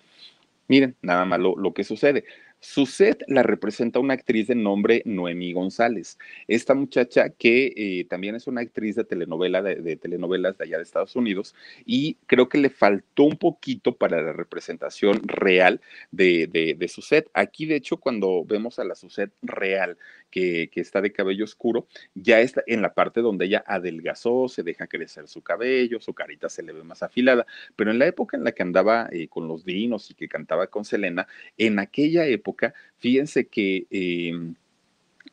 [0.69, 2.25] Miren, nada más lo que sucede.
[2.65, 6.17] Su set la representa una actriz de nombre Noemí González.
[6.47, 10.85] Esta muchacha que eh, también es una actriz de telenovela, de, telenovelas de allá de
[10.85, 15.81] Estados Unidos, y creo que le faltó un poquito para la representación real
[16.13, 17.29] de, de, su set.
[17.35, 19.99] Aquí, de hecho, cuando vemos a la Suset real,
[20.31, 24.63] que, que, está de cabello oscuro, ya está en la parte donde ella adelgazó, se
[24.63, 27.45] deja crecer su cabello, su carita se le ve más afilada,
[27.77, 30.69] pero en la época en la que andaba eh, con los dinos y que cantaba
[30.69, 31.27] con Selena,
[31.59, 32.52] en aquella época,
[32.99, 34.55] fíjense que em,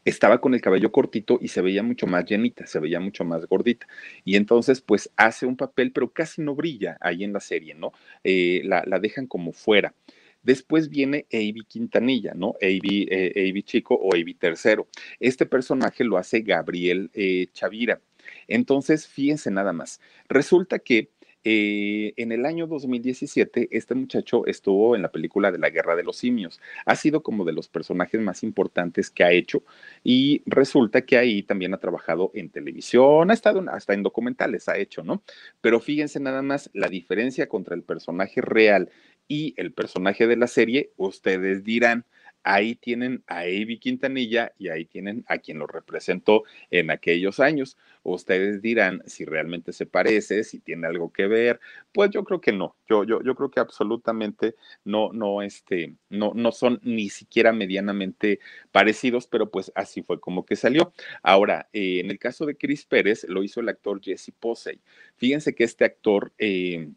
[0.05, 3.45] estaba con el cabello cortito y se veía mucho más llenita, se veía mucho más
[3.45, 3.88] gordita.
[4.26, 7.91] Y entonces, pues hace un papel, pero casi no brilla ahí en la serie, ¿no?
[8.24, 9.93] Eh, la, dejan como fuera.
[10.41, 12.55] Después viene Avi Quintanilla, ¿no?
[12.61, 14.88] Avi, eh, Chico o Avi Tercero.
[15.20, 18.01] Este personaje lo hace Gabriel eh, Chavira.
[18.47, 19.99] Entonces, fíjense nada más.
[20.30, 21.09] Resulta que
[21.44, 26.04] eh, en el año 2017, este muchacho estuvo en la película de la Guerra de
[26.04, 26.60] los Simios.
[26.86, 29.64] Ha sido como de los personajes más importantes que ha hecho
[30.04, 34.78] y resulta que ahí también ha trabajado en televisión, ha estado hasta en documentales, ha
[34.78, 35.24] hecho, ¿no?
[35.62, 38.90] Pero fíjense nada más la diferencia contra el personaje real
[39.28, 42.06] y el personaje de la serie, ustedes dirán,
[42.44, 47.78] ahí tienen a Avi Quintanilla y ahí tienen a quien lo representó en aquellos años.
[48.04, 51.60] Ustedes dirán si realmente se parece, si tiene algo que ver.
[51.92, 52.76] Pues yo creo que no.
[52.88, 58.40] Yo, yo, yo creo que absolutamente no, no, este, no, no son ni siquiera medianamente
[58.72, 60.94] parecidos, pero pues así fue como que salió.
[61.24, 64.80] Ahora, eh, en el caso de Chris Pérez, lo hizo el actor Jesse Posey.
[65.18, 66.90] Fíjense que este actor eh,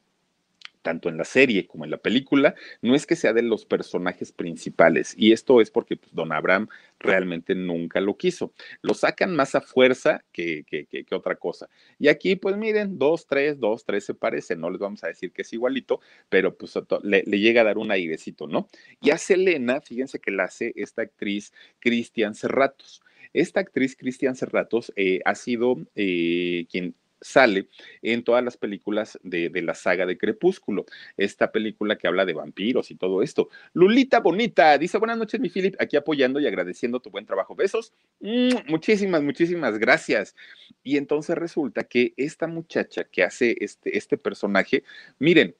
[0.83, 4.33] tanto en la serie como en la película, no es que sea de los personajes
[4.33, 5.14] principales.
[5.16, 6.68] Y esto es porque pues, Don Abraham
[6.99, 8.53] realmente nunca lo quiso.
[8.83, 11.68] Lo sacan más a fuerza que, que, que, otra cosa.
[11.99, 14.61] Y aquí, pues miren, dos, tres, dos, tres se parecen.
[14.61, 17.91] No les vamos a decir que es igualito, pero pues le, llega a dar un
[17.91, 18.68] airecito, ¿no?
[19.01, 23.03] Y a Selena, fíjense que la hace esta actriz Cristian Serratos.
[23.33, 27.68] Esta actriz Cristian Serratos eh, ha sido eh, quien sale
[28.02, 30.84] en todas las películas de, la saga de Crepúsculo,
[31.16, 33.48] esta película que habla de vampiros y todo esto.
[33.72, 37.54] Lulita Bonita dice, buenas noches, mi Philip, aquí apoyando y agradeciendo tu buen trabajo.
[37.54, 37.92] Besos.
[38.20, 40.34] Mm, muchísimas, muchísimas gracias.
[40.82, 44.84] Y entonces resulta que esta muchacha que hace este, este personaje,
[45.18, 45.54] miren,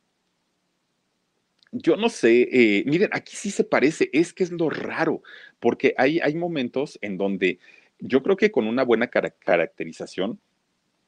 [1.73, 5.23] yo no sé, eh, miren, aquí sí se parece, es que es lo raro,
[5.59, 7.59] porque hay, hay momentos en donde
[7.99, 10.39] yo creo que con una buena caracterización,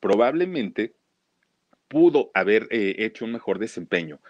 [0.04, 0.92] probablemente
[1.88, 4.20] pudo haber eh, hecho un mejor desempeño,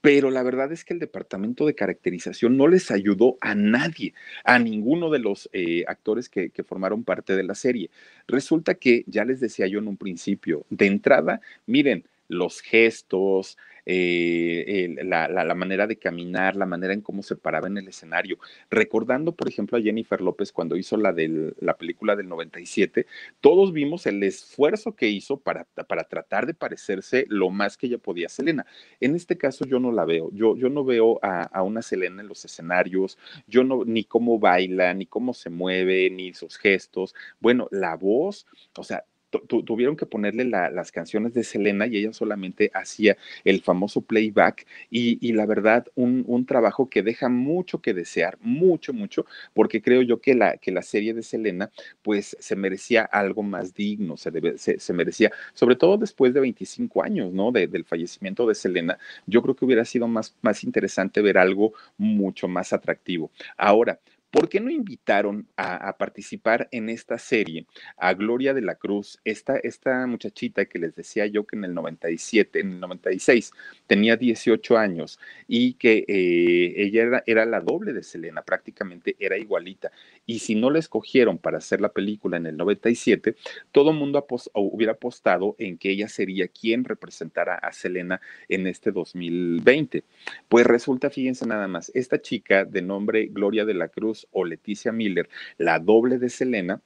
[0.00, 4.12] pero la verdad es que el departamento de caracterización no les ayudó a nadie,
[4.42, 7.90] a ninguno de los eh, actores que, que, formaron parte de la serie.
[8.26, 13.56] Resulta que, ya les decía yo en un principio, de entrada, miren, los gestos,
[13.92, 18.38] eh, la, manera de caminar, la manera en cómo se paraba en el escenario.
[18.70, 23.06] Recordando, por ejemplo, a Jennifer López cuando hizo la, de la película del 97,
[23.40, 27.98] todos vimos el esfuerzo que hizo para, para tratar de parecerse lo más que ella
[27.98, 28.64] podía a Selena.
[29.00, 32.22] En este caso yo no la veo, yo, yo no veo a, a una Selena
[32.22, 33.18] en los escenarios,
[33.48, 37.14] yo no, ni cómo baila, ni cómo se mueve, ni sus gestos.
[37.40, 42.12] Bueno, la voz, o sea, tuvieron que ponerle la, las canciones de Selena y ella
[42.12, 48.38] solamente hacía el famoso playback y, la verdad un, trabajo que deja mucho que desear,
[48.40, 51.70] mucho, mucho, porque creo yo que la, que la serie de Selena
[52.02, 57.02] pues se merecía algo más digno, se, debe, se, merecía, sobre todo después de 25
[57.02, 57.52] años, ¿no?
[57.52, 61.72] De, del fallecimiento de Selena, yo creo que hubiera sido más, más interesante ver algo
[61.98, 63.30] mucho más atractivo.
[63.56, 64.00] Ahora,
[64.30, 67.66] ¿Por qué no invitaron a, participar en esta serie
[67.96, 71.74] a Gloria de la Cruz, esta, esta muchachita que les decía yo que en el
[71.74, 73.52] 97, en el 96
[73.88, 75.18] tenía 18 años
[75.48, 79.90] y que eh, ella era, la doble de Selena, prácticamente era igualita.
[80.26, 83.34] Y si no la escogieron para hacer la película en el 97,
[83.72, 84.24] todo mundo
[84.54, 90.04] hubiera apostado en que ella sería quien representara a Selena en este 2020.
[90.48, 94.92] Pues resulta, fíjense nada más, esta chica de nombre Gloria de la Cruz, o Leticia
[94.92, 96.80] Miller, la doble de Selena,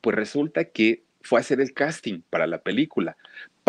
[0.00, 3.16] pues resulta que fue a hacer el casting para la película,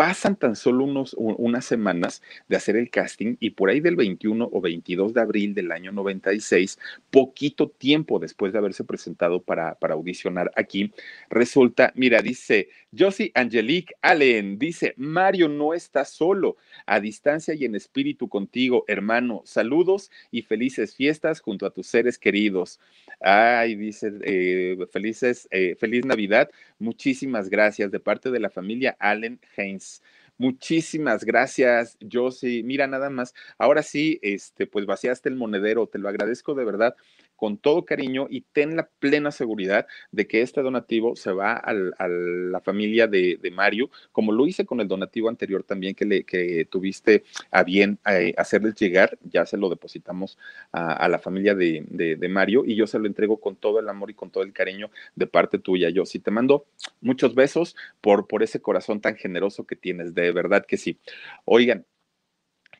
[0.00, 4.48] Pasan tan solo unos, unas semanas de hacer el casting y por ahí del 21
[4.50, 6.78] o 22 de abril del año 96,
[7.10, 10.90] poquito tiempo después de haberse presentado para, para audicionar aquí,
[11.28, 17.74] resulta, mira, dice Josie Angelique Allen, dice, Mario no está solo, a distancia y en
[17.74, 22.80] espíritu contigo, hermano, saludos y felices fiestas junto a tus seres queridos.
[23.20, 29.38] Ay, dice, eh, felices, eh, feliz Navidad, muchísimas gracias de parte de la familia Allen
[29.58, 29.89] Haynes.
[30.38, 32.62] Muchísimas gracias, Josie.
[32.62, 33.34] Mira, nada más.
[33.58, 36.96] Ahora sí, este, pues vaciaste el monedero, te lo agradezco de verdad
[37.40, 41.94] con todo cariño y ten la plena seguridad de que este donativo se va al,
[41.96, 46.04] a la familia de, de, Mario, como lo hice con el donativo anterior también que,
[46.04, 50.36] le, que tuviste a bien eh, hacerles llegar, ya se lo depositamos
[50.70, 53.80] a, a la familia de, de, de, Mario y yo se lo entrego con todo
[53.80, 55.88] el amor y con todo el cariño de parte tuya.
[55.88, 56.66] Yo sí te mando
[57.00, 60.98] muchos besos por, por ese corazón tan generoso que tienes, de verdad que sí.
[61.46, 61.86] Oigan,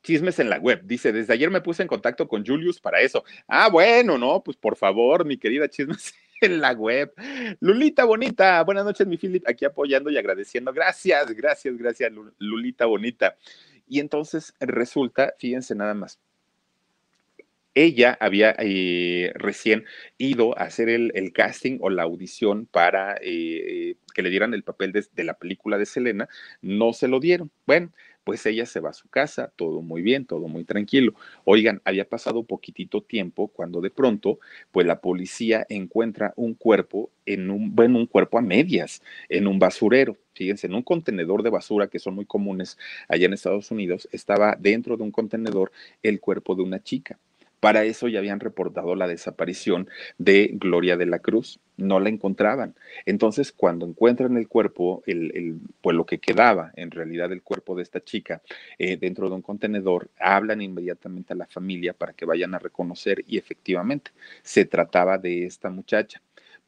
[0.03, 0.80] chismes en la web.
[0.84, 3.24] Dice, desde ayer me puse en contacto con Julius para eso.
[3.46, 7.12] Ah, bueno, no, pues por favor, mi querida chismes en la web.
[7.61, 10.72] Lulita Bonita, buenas noches, mi Philip, aquí apoyando y agradeciendo.
[10.72, 13.36] Gracias, gracias, gracias, Lulita Bonita.
[13.88, 16.20] Y entonces resulta, fíjense nada más,
[17.74, 19.84] ella había eh, recién
[20.18, 24.92] ido a hacer el, casting o la audición para eh, que le dieran el papel
[24.92, 26.28] de, de, la película de Selena,
[26.62, 27.51] no se lo dieron.
[27.66, 27.92] Bueno,
[28.25, 31.14] pues ella se va a su casa, todo muy bien, todo muy tranquilo.
[31.45, 34.39] Oigan, había pasado poquitito tiempo cuando de pronto,
[34.71, 39.59] pues la policía encuentra un cuerpo en un, bueno, un cuerpo a medias, en un
[39.59, 40.16] basurero.
[40.35, 44.57] Fíjense, en un contenedor de basura que son muy comunes allá en Estados Unidos, estaba
[44.59, 47.18] dentro de un contenedor el cuerpo de una chica.
[47.61, 49.88] Para eso ya habían reportado la desaparición
[50.18, 51.61] de Gloria de la Cruz.
[51.76, 52.74] No la encontraban.
[53.06, 57.74] Entonces, cuando encuentran el cuerpo, el, el, pues lo que quedaba en realidad del cuerpo
[57.74, 58.42] de esta chica
[58.78, 63.24] eh, dentro de un contenedor, hablan inmediatamente a la familia para que vayan a reconocer
[63.26, 64.11] y efectivamente
[64.42, 66.20] se trataba de esta muchacha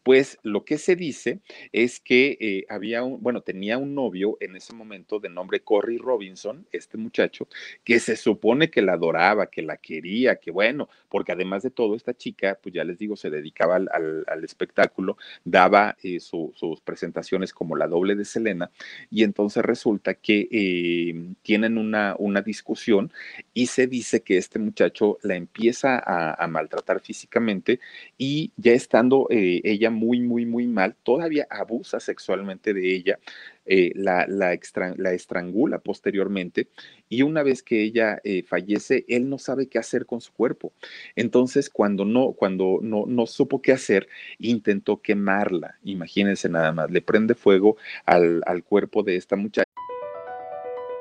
[0.03, 1.41] pues lo que se dice
[1.73, 5.99] es que eh, había un, bueno, tenía un novio en ese momento de nombre Corey
[5.99, 7.49] Robinson, este muchacho,
[7.85, 11.95] que se supone que la adoraba, que la quería, que bueno, porque además de todo,
[11.95, 16.81] esta chica, pues ya les digo, se dedicaba al, al, espectáculo, daba eh, su, sus
[16.81, 18.71] presentaciones como la doble de Selena,
[19.11, 23.13] y entonces resulta que eh, tienen una, una discusión
[23.55, 27.79] y se dice que este muchacho la empieza a, a maltratar físicamente
[28.19, 33.18] y ya estando ella muy, muy, muy mal, todavía abusa sexualmente de ella,
[33.64, 36.68] eh, la, la, extra, la, estrangula posteriormente
[37.09, 40.72] y una vez que ella eh, fallece, él no sabe qué hacer con su cuerpo.
[41.14, 45.78] Entonces, cuando no, cuando no, no supo qué hacer, intentó quemarla.
[45.84, 49.68] Imagínense nada más, le prende fuego al, al cuerpo de esta muchacha.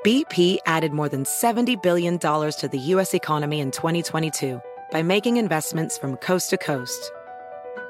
[0.04, 3.14] BP added more than $70 billion to the U.S.
[3.14, 7.12] economy in 2022 by making investments from coast to coast.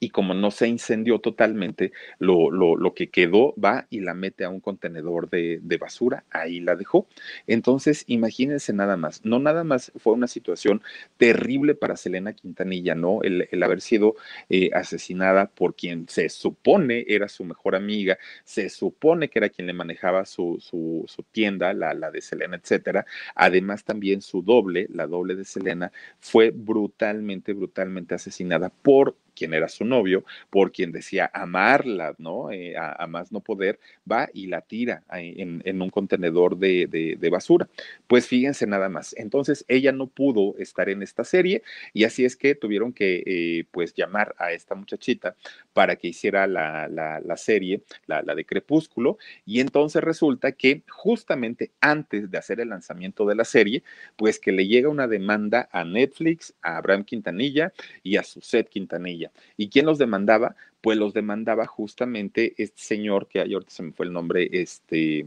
[0.00, 4.44] Y como no se incendió totalmente, lo, lo, lo, que quedó va y la mete
[4.44, 7.06] a un contenedor de, de, basura, ahí la dejó.
[7.46, 10.82] Entonces, imagínense nada más, no nada más fue una situación
[11.18, 13.22] terrible para Selena Quintanilla, ¿no?
[13.22, 14.14] El, el haber sido
[14.48, 19.66] eh, asesinada por quien se supone era su mejor amiga, se supone que era quien
[19.66, 23.04] le manejaba su, su, su tienda, la, la de Selena, etcétera.
[23.34, 29.68] Además, también su doble, la doble de Selena, fue brutalmente, brutalmente asesinada por quien era
[29.68, 32.50] su novio, por quien decía amarla, ¿no?
[32.50, 33.78] Eh, a, más no poder,
[34.10, 37.68] va y la tira en, un contenedor de, basura.
[38.06, 39.14] Pues fíjense nada más.
[39.16, 41.62] Entonces ella no pudo estar en esta serie
[41.92, 45.36] y así es que tuvieron que, eh, pues, llamar a esta muchachita
[45.72, 49.18] para que hiciera la, la, la serie, la, de Crepúsculo.
[49.46, 53.82] Y entonces resulta que justamente antes de hacer el lanzamiento de la serie,
[54.16, 57.72] pues que le llega una demanda a Netflix, a Abraham Quintanilla
[58.02, 59.19] y a Suset Quintanilla.
[59.56, 60.56] ¿Y quién los demandaba?
[60.80, 65.24] Pues los demandaba justamente este señor, que ahorita se me fue el nombre, este,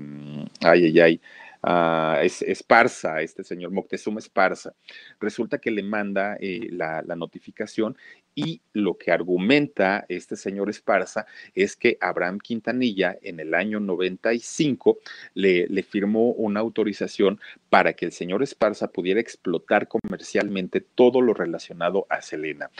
[0.61, 1.21] ay, ay, ay,
[1.63, 4.73] uh, es Esparza, este señor Moctezuma Esparza.
[5.19, 7.97] Resulta que le manda eh, la, la notificación
[8.35, 14.99] y lo que argumenta este señor Esparza es que Abraham Quintanilla en el año 95
[15.35, 17.39] le, le, firmó una autorización
[17.69, 22.71] para que el señor Esparza pudiera explotar comercialmente todo lo relacionado a Selena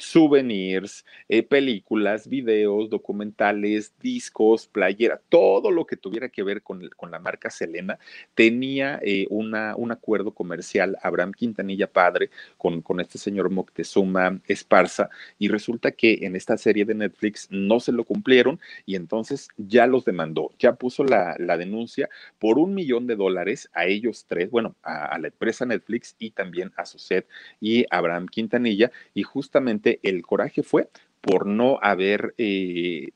[0.00, 7.10] souvenirs, eh, películas, videos, documentales, discos, playera, todo lo que tuviera que ver con, con
[7.10, 7.98] la marca Selena,
[8.34, 15.08] tenía eh, una, un acuerdo comercial, Abraham Quintanilla padre, con, con este señor Moctezuma Esparza,
[15.38, 19.86] y resulta que en esta serie de Netflix no se lo cumplieron y entonces ya
[19.86, 24.50] los demandó, ya puso la, la denuncia por un millón de dólares a ellos tres,
[24.50, 27.26] bueno, a, la empresa Netflix y también a Suset
[27.60, 30.88] y Abraham Quintanilla, y justamente el coraje fue
[31.20, 33.08] por no haber eh,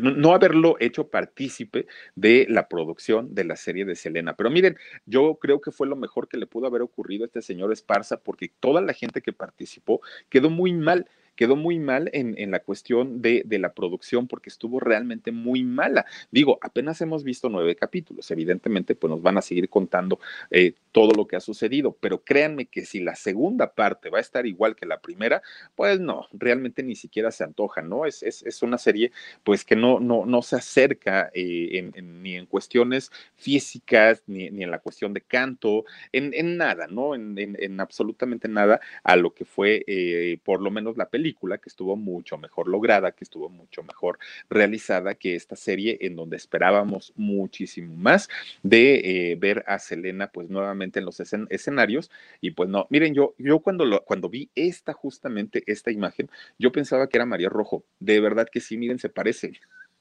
[0.00, 4.36] no haberlo hecho partícipe de la producción de la serie de Selena.
[4.36, 7.42] Pero miren, yo creo que fue lo mejor que le pudo haber ocurrido a este
[7.42, 12.34] señor Esparza porque toda la gente que participó quedó muy mal quedó muy mal en,
[12.38, 16.04] en la cuestión de, de, la producción porque estuvo realmente muy mala.
[16.30, 20.18] Digo, apenas hemos visto nueve capítulos, evidentemente pues nos van a seguir contando
[20.50, 24.20] eh, todo lo que ha sucedido, pero créanme que si la segunda parte va a
[24.20, 25.42] estar igual que la primera,
[25.74, 28.04] pues no, realmente ni siquiera se antoja, ¿no?
[28.04, 29.10] Es, es, es una serie
[29.42, 34.70] pues que no, no, no se acerca eh, ni en cuestiones físicas, ni, ni, en
[34.70, 37.14] la cuestión de canto, en, en nada, ¿no?
[37.14, 37.32] En,
[37.80, 41.94] absolutamente nada a lo que fue eh, por lo menos la película película que estuvo
[41.94, 44.18] mucho mejor lograda, que estuvo mucho mejor
[44.50, 48.28] realizada que esta serie en donde esperábamos muchísimo más
[48.64, 52.10] de eh, ver a Selena pues nuevamente en los escen escenarios
[52.40, 56.72] y pues no, miren yo yo cuando lo, cuando vi esta justamente esta imagen, yo
[56.72, 59.52] pensaba que era María Rojo, de verdad que sí, miren, se parece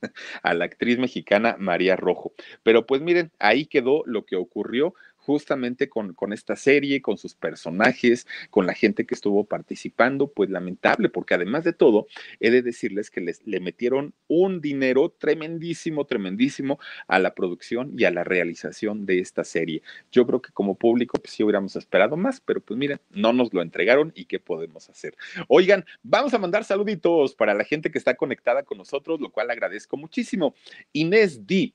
[0.44, 2.34] a la actriz mexicana María Rojo.
[2.64, 7.36] Pero pues miren, ahí quedó lo que ocurrió justamente con, con, esta serie, con sus
[7.36, 12.08] personajes, con la gente que estuvo participando, pues lamentable, porque además de todo,
[12.40, 18.06] he de decirles que les, le metieron un dinero tremendísimo, tremendísimo a la producción y
[18.06, 19.82] a la realización de esta serie.
[20.12, 23.54] Yo creo que como público, pues sí hubiéramos esperado más, pero pues miren, no nos
[23.54, 25.16] lo entregaron y qué podemos hacer.
[25.48, 29.52] Oigan, vamos a mandar saluditos para la gente que está conectada con nosotros, lo cual
[29.52, 30.56] agradezco muchísimo.
[30.94, 31.74] Inés D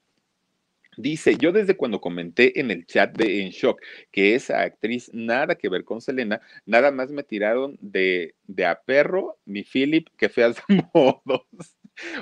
[0.96, 5.56] Dice, yo desde cuando comenté en el chat de En Shock que esa actriz nada
[5.56, 10.28] que ver con Selena, nada más me tiraron de, de a perro, mi Philip, que
[10.28, 10.56] feas
[10.94, 11.46] modos.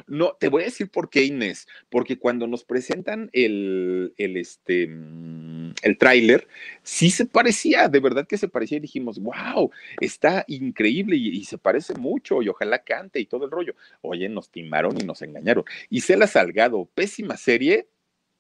[0.06, 4.84] No, te voy a decir por qué, Inés, porque cuando nos presentan el, el, este,
[4.84, 6.46] el tráiler,
[6.82, 9.70] sí se parecía, de verdad que se parecía y dijimos, wow,
[10.00, 13.74] está increíble y, y, se parece mucho y ojalá cante y todo el rollo.
[14.00, 15.64] Oye, nos timaron y nos engañaron.
[15.90, 17.88] Y Cela Salgado, pésima serie,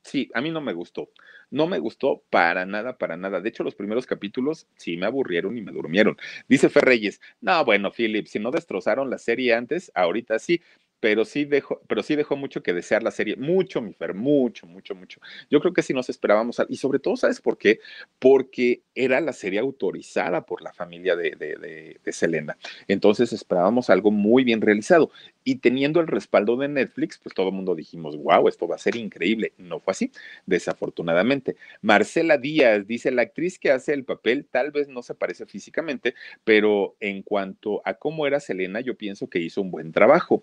[0.04, 1.10] Sí, a mí no me gustó.
[1.50, 3.40] No me gustó para nada, para nada.
[3.40, 6.16] De hecho, los primeros capítulos sí me aburrieron y me durmieron.
[6.46, 10.60] Dice Ferreyes, no, bueno, Philip, si no destrozaron la serie antes, ahorita sí
[11.00, 14.66] pero sí dejó, pero sí dejó mucho que desear la serie, mucho, mi Fer, mucho,
[14.66, 15.20] mucho, mucho.
[15.50, 17.80] Yo creo que sí nos esperábamos, y sobre todo, ¿sabes por qué?
[18.18, 22.56] Porque era la serie autorizada por la familia de, de, de, de Selena.
[22.88, 25.10] Entonces esperábamos algo muy bien realizado.
[25.44, 28.78] Y teniendo el respaldo de Netflix, pues todo el mundo dijimos, wow, esto va a
[28.78, 29.52] ser increíble.
[29.58, 30.10] No fue así,
[30.46, 31.56] desafortunadamente.
[31.82, 36.14] Marcela Díaz dice, la actriz que hace el papel tal vez no se parece físicamente,
[36.44, 40.42] pero en cuanto a cómo era Selena, yo pienso que hizo un buen trabajo.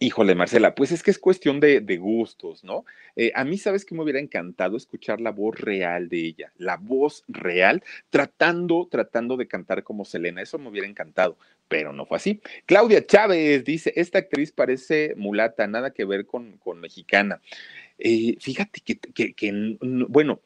[0.00, 2.84] Híjole, Marcela, pues es que es cuestión de, gustos, ¿no?
[3.16, 6.52] Eh, a mí, ¿sabes que me hubiera encantado escuchar la voz real de ella?
[6.56, 10.40] La voz real, tratando, tratando de cantar como Selena.
[10.40, 11.36] Eso me hubiera encantado,
[11.66, 12.40] pero no fue así.
[12.64, 17.40] Claudia Chávez dice, esta actriz parece mulata, nada que ver con, con mexicana.
[17.98, 18.98] Eh, fíjate que,
[19.34, 20.40] que, bueno,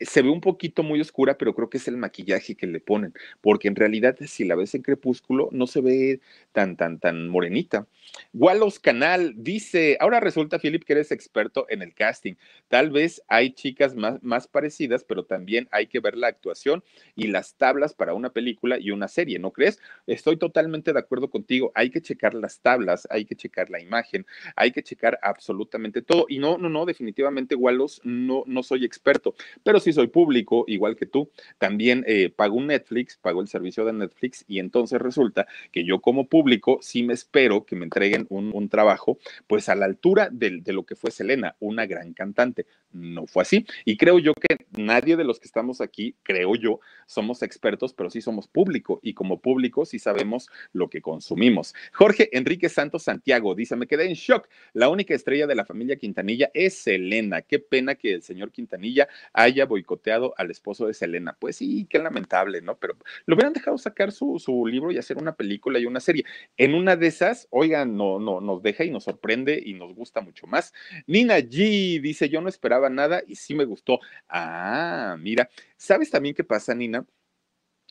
[0.00, 3.14] se ve un poquito muy oscura, pero creo que es el maquillaje que le ponen,
[3.40, 6.20] porque en realidad si la ves en crepúsculo no se ve
[6.52, 7.86] tan, tan, tan morenita.
[8.32, 12.34] Wallace Canal dice, ahora resulta, Philip, que eres experto en el casting.
[12.68, 16.84] Tal vez hay chicas más, más parecidas, pero también hay que ver la actuación
[17.14, 19.80] y las tablas para una película y una serie, ¿no crees?
[20.06, 21.72] Estoy totalmente de acuerdo contigo.
[21.74, 26.26] Hay que checar las tablas, hay que checar la imagen, hay que checar absolutamente todo.
[26.28, 29.34] Y no, no, no, definitivamente, Wallace, no, no soy experto,
[29.64, 31.30] pero sí soy público, igual que tú.
[31.58, 36.00] También eh, pago un Netflix, pago el servicio de Netflix y entonces resulta que yo
[36.00, 40.28] como público sí me espero que me entreguen un, un trabajo pues a la altura
[40.32, 42.66] de, de, lo que fue Selena, una gran cantante.
[42.92, 43.64] No fue así.
[43.84, 48.10] Y creo yo que nadie de los que estamos aquí, creo yo, somos expertos, pero
[48.10, 51.74] sí somos público y como público sí sabemos lo que consumimos.
[51.92, 54.48] Jorge Enrique Santos Santiago dice, me quedé en shock.
[54.72, 57.42] La única estrella de la familia Quintanilla es Selena.
[57.42, 61.36] Qué pena que el señor Quintanilla haya boicoteado al esposo de Selena.
[61.38, 62.78] Pues sí, qué lamentable, ¿no?
[62.78, 62.96] Pero
[63.26, 66.24] lo hubieran dejado sacar su, su libro y hacer una película y una serie.
[66.56, 70.20] En una de esas, oigan, no, no, nos deja y nos sorprende y nos gusta
[70.20, 70.72] mucho más.
[71.06, 74.00] Nina G dice, yo no esperaba nada y sí me gustó.
[74.28, 77.06] Ah, mira, ¿sabes también qué pasa, Nina?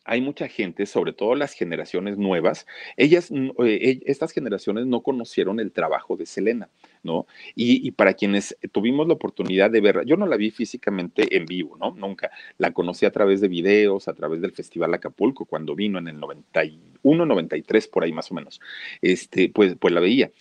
[0.05, 5.71] hay mucha gente, sobre todo las generaciones nuevas, ellas, eh, estas generaciones no conocieron el
[5.71, 6.69] trabajo de Selena,
[7.05, 7.27] ¿no?
[7.55, 11.45] Y, y, para quienes tuvimos la oportunidad de verla, yo no la vi físicamente en
[11.45, 11.91] vivo, ¿no?
[11.91, 12.31] Nunca.
[12.57, 16.19] La conocí a través de videos, a través del Festival Acapulco, cuando vino en el
[16.19, 18.59] 91, 93, por ahí más o menos.
[19.01, 20.31] Este, pues, pues la veía.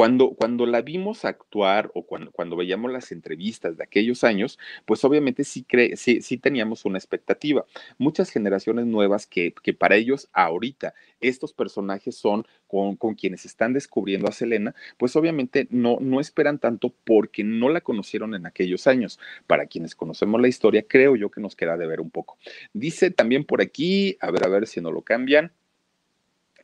[0.00, 5.04] Cuando, cuando la vimos actuar o cuando, cuando veíamos las entrevistas de aquellos años, pues
[5.04, 7.66] obviamente sí, cre sí, sí teníamos una expectativa.
[7.98, 13.74] Muchas generaciones nuevas que, que para ellos ahorita estos personajes son con, con, quienes están
[13.74, 18.86] descubriendo a Selena, pues obviamente no, no esperan tanto porque no la conocieron en aquellos
[18.86, 19.18] años.
[19.46, 22.38] Para quienes conocemos la historia, creo yo que nos queda de ver un poco.
[22.72, 25.52] Dice también por aquí, a ver, a ver si no lo cambian.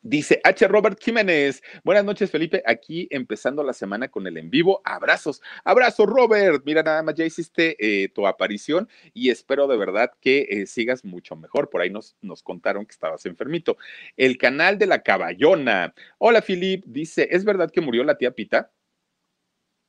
[0.03, 0.67] Dice H.
[0.67, 1.61] Robert Jiménez.
[1.83, 2.63] Buenas noches, Felipe.
[2.65, 4.81] Aquí empezando la semana con el en vivo.
[4.83, 5.41] Abrazos.
[5.63, 6.63] Abrazo, Robert.
[6.65, 11.03] Mira, nada más ya hiciste eh, tu aparición y espero de verdad que eh, sigas
[11.03, 11.69] mucho mejor.
[11.69, 13.77] Por ahí nos, nos contaron que estabas enfermito.
[14.15, 15.93] El canal de la caballona.
[16.17, 16.83] Hola, Filip.
[16.85, 18.71] Dice, ¿es verdad que murió la tía Pita?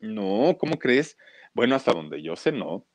[0.00, 1.16] No, ¿cómo crees?
[1.54, 2.86] Bueno, hasta donde yo sé, no.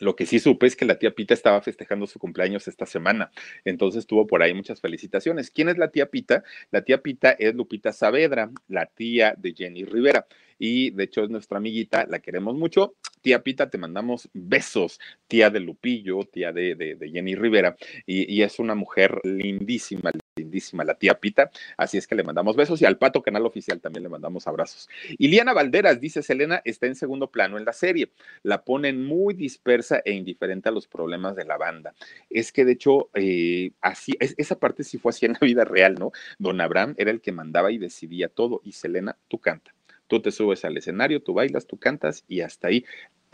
[0.00, 3.30] Lo que sí supe es que la tía Pita estaba festejando su cumpleaños esta semana,
[3.64, 5.50] entonces tuvo por ahí muchas felicitaciones.
[5.50, 6.42] ¿Quién es la tía Pita?
[6.70, 10.26] La tía Pita es Lupita Saavedra, la tía de Jenny Rivera,
[10.58, 12.94] y de hecho es nuestra amiguita, la queremos mucho.
[13.20, 17.76] Tía Pita, te mandamos besos, tía de Lupillo, tía de, de, Jenny Rivera,
[18.06, 22.82] y es una mujer lindísima, lindísima la tía Pita, así es que le mandamos besos
[22.82, 24.88] y al Pato Canal Oficial también le mandamos abrazos.
[25.18, 28.10] Iliana Valderas dice, Selena está en segundo plano en la serie,
[28.42, 31.94] la ponen muy dispersa e indiferente a los problemas de la banda.
[32.30, 35.64] Es que de hecho, eh, así, es, esa parte sí fue así en la vida
[35.64, 36.10] real, ¿no?
[36.38, 39.72] Don Abraham era el que mandaba y decidía todo y Selena, tú canta.
[40.06, 42.84] Tú te subes al escenario, tú bailas, tú cantas y hasta ahí.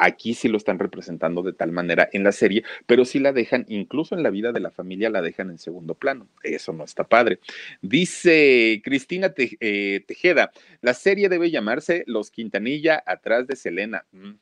[0.03, 3.67] Aquí sí lo están representando de tal manera en la serie, pero sí la dejan,
[3.69, 6.27] incluso en la vida de la familia, la dejan en segundo plano.
[6.43, 7.39] Eso no está padre.
[7.83, 14.07] Dice Cristina eh, Tejeda, la serie debe llamarse Los Quintanilla atrás de Selena.
[14.13, 14.37] Mm,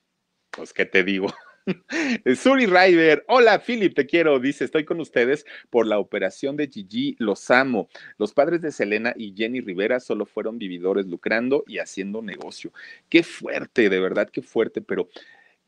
[0.52, 1.34] pues, ¿qué te digo?
[2.36, 7.16] Suri River, hola Philip, te quiero, dice, estoy con ustedes por la operación de Gigi,
[7.18, 7.88] los amo.
[8.16, 12.72] Los padres de Selena y Jenny Rivera solo fueron vividores lucrando y haciendo negocio.
[13.08, 15.08] Qué fuerte, de verdad, qué fuerte, pero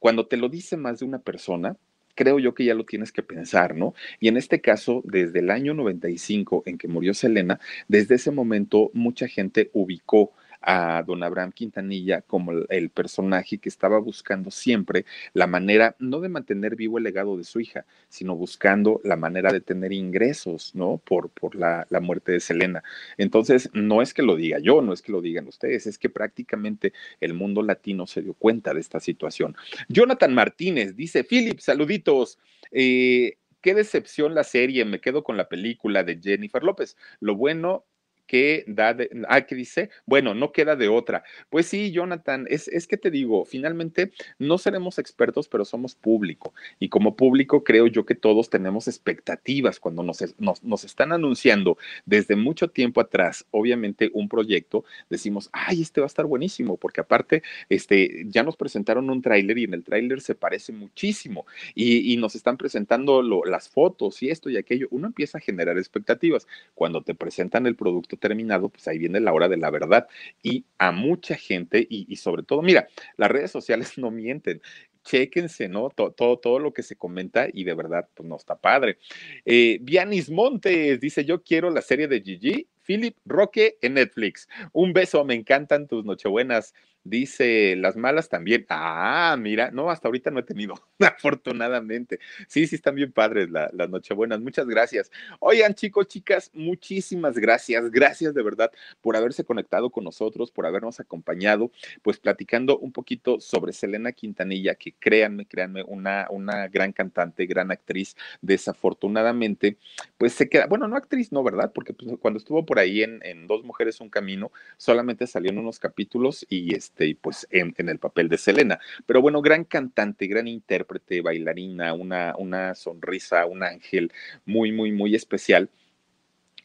[0.00, 1.76] cuando te lo dice más de una persona,
[2.16, 3.94] creo yo que ya lo tienes que pensar, ¿no?
[4.18, 8.90] Y en este caso, desde el año 95 en que murió Selena, desde ese momento
[8.92, 15.46] mucha gente ubicó a don Abraham Quintanilla como el personaje que estaba buscando siempre la
[15.46, 19.60] manera, no de mantener vivo el legado de su hija, sino buscando la manera de
[19.60, 20.98] tener ingresos, ¿no?
[20.98, 22.82] Por, por la, la muerte de Selena.
[23.16, 26.10] Entonces, no es que lo diga yo, no es que lo digan ustedes, es que
[26.10, 29.56] prácticamente el mundo latino se dio cuenta de esta situación.
[29.88, 32.38] Jonathan Martínez dice, Philip, saluditos.
[32.70, 36.96] Eh, qué decepción la serie, me quedo con la película de Jennifer López.
[37.20, 37.84] Lo bueno
[38.30, 41.24] que da de, ah, que dice, bueno, no queda de otra.
[41.48, 46.54] Pues sí, Jonathan, es, es que te digo, finalmente no seremos expertos, pero somos público.
[46.78, 51.76] Y como público creo yo que todos tenemos expectativas cuando nos, nos, nos están anunciando
[52.06, 57.00] desde mucho tiempo atrás, obviamente, un proyecto, decimos, ay, este va a estar buenísimo, porque
[57.00, 62.12] aparte, este, ya nos presentaron un tráiler y en el tráiler se parece muchísimo y,
[62.12, 64.86] y nos están presentando las fotos y esto y aquello.
[64.92, 66.46] Uno empieza a generar expectativas.
[66.76, 70.06] Cuando te presentan el producto terminado, pues ahí viene la hora de la verdad.
[70.42, 74.62] Y a mucha gente, y, y sobre todo, mira, las redes sociales no mienten
[75.02, 75.90] chéquense, ¿no?
[75.90, 78.98] Todo, todo, todo, lo que se comenta y de verdad, pues no está padre.
[79.44, 84.48] Eh, Vianis Montes dice: Yo quiero la serie de Gigi, Philip Roque en Netflix.
[84.72, 86.74] Un beso, me encantan tus nochebuenas.
[87.02, 88.66] Dice, las malas también.
[88.68, 92.18] Ah, mira, no, hasta ahorita no he tenido, afortunadamente.
[92.46, 94.40] Sí, sí, están bien padres la, las Nochebuenas.
[94.40, 95.10] Muchas gracias.
[95.38, 97.90] Oigan, chicos, chicas, muchísimas gracias.
[97.90, 98.70] Gracias de verdad
[99.00, 101.70] por haberse conectado con nosotros, por habernos acompañado,
[102.02, 107.70] pues platicando un poquito sobre Selena Quintanilla, que créanme, créanme, una, una gran cantante, gran
[107.70, 108.14] actriz.
[108.42, 109.78] Desafortunadamente,
[110.18, 111.72] pues se queda, bueno, no actriz, no, ¿verdad?
[111.74, 115.78] Porque pues, cuando estuvo por ahí en, en Dos Mujeres, un Camino, solamente salieron unos
[115.78, 118.78] capítulos y este, y pues en, en, el papel de Selena.
[119.06, 124.12] Pero bueno, gran cantante, gran intérprete, bailarina, una, una sonrisa, un ángel
[124.44, 125.70] muy, muy, muy especial.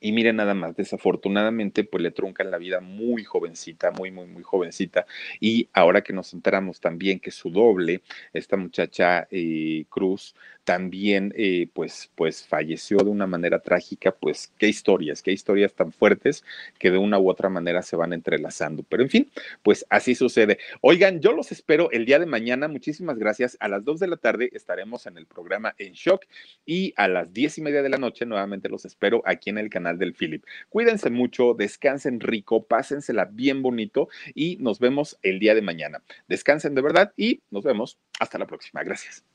[0.02, 4.44] Y miren nada más, desafortunadamente, pues le truncan la vida muy jovencita, muy, muy, muy
[4.44, 5.06] jovencita.
[5.40, 8.02] Y ahora que nos enteramos también que su doble,
[8.34, 10.36] esta muchacha eh, Cruz,
[10.66, 15.92] también eh, pues, pues falleció de una manera trágica, pues qué historias, qué historias tan
[15.92, 16.44] fuertes
[16.80, 18.84] que de una u otra manera se van entrelazando.
[18.84, 19.32] Pero en fin,
[19.64, 20.58] pues así sucede.
[20.82, 22.68] Oigan, yo los espero el día de mañana.
[22.68, 23.58] Muchísimas gracias.
[23.60, 26.26] A las dos de la tarde estaremos en el programa En Shock
[26.66, 29.70] y a las diez y media de la noche nuevamente los espero aquí en el
[29.70, 30.44] canal del Philip.
[30.70, 36.02] Cuídense mucho, descansen rico, pásensela bien bonito y nos vemos el día de mañana.
[36.28, 38.84] Descansen de verdad y nos vemos hasta la próxima.
[38.84, 39.35] Gracias.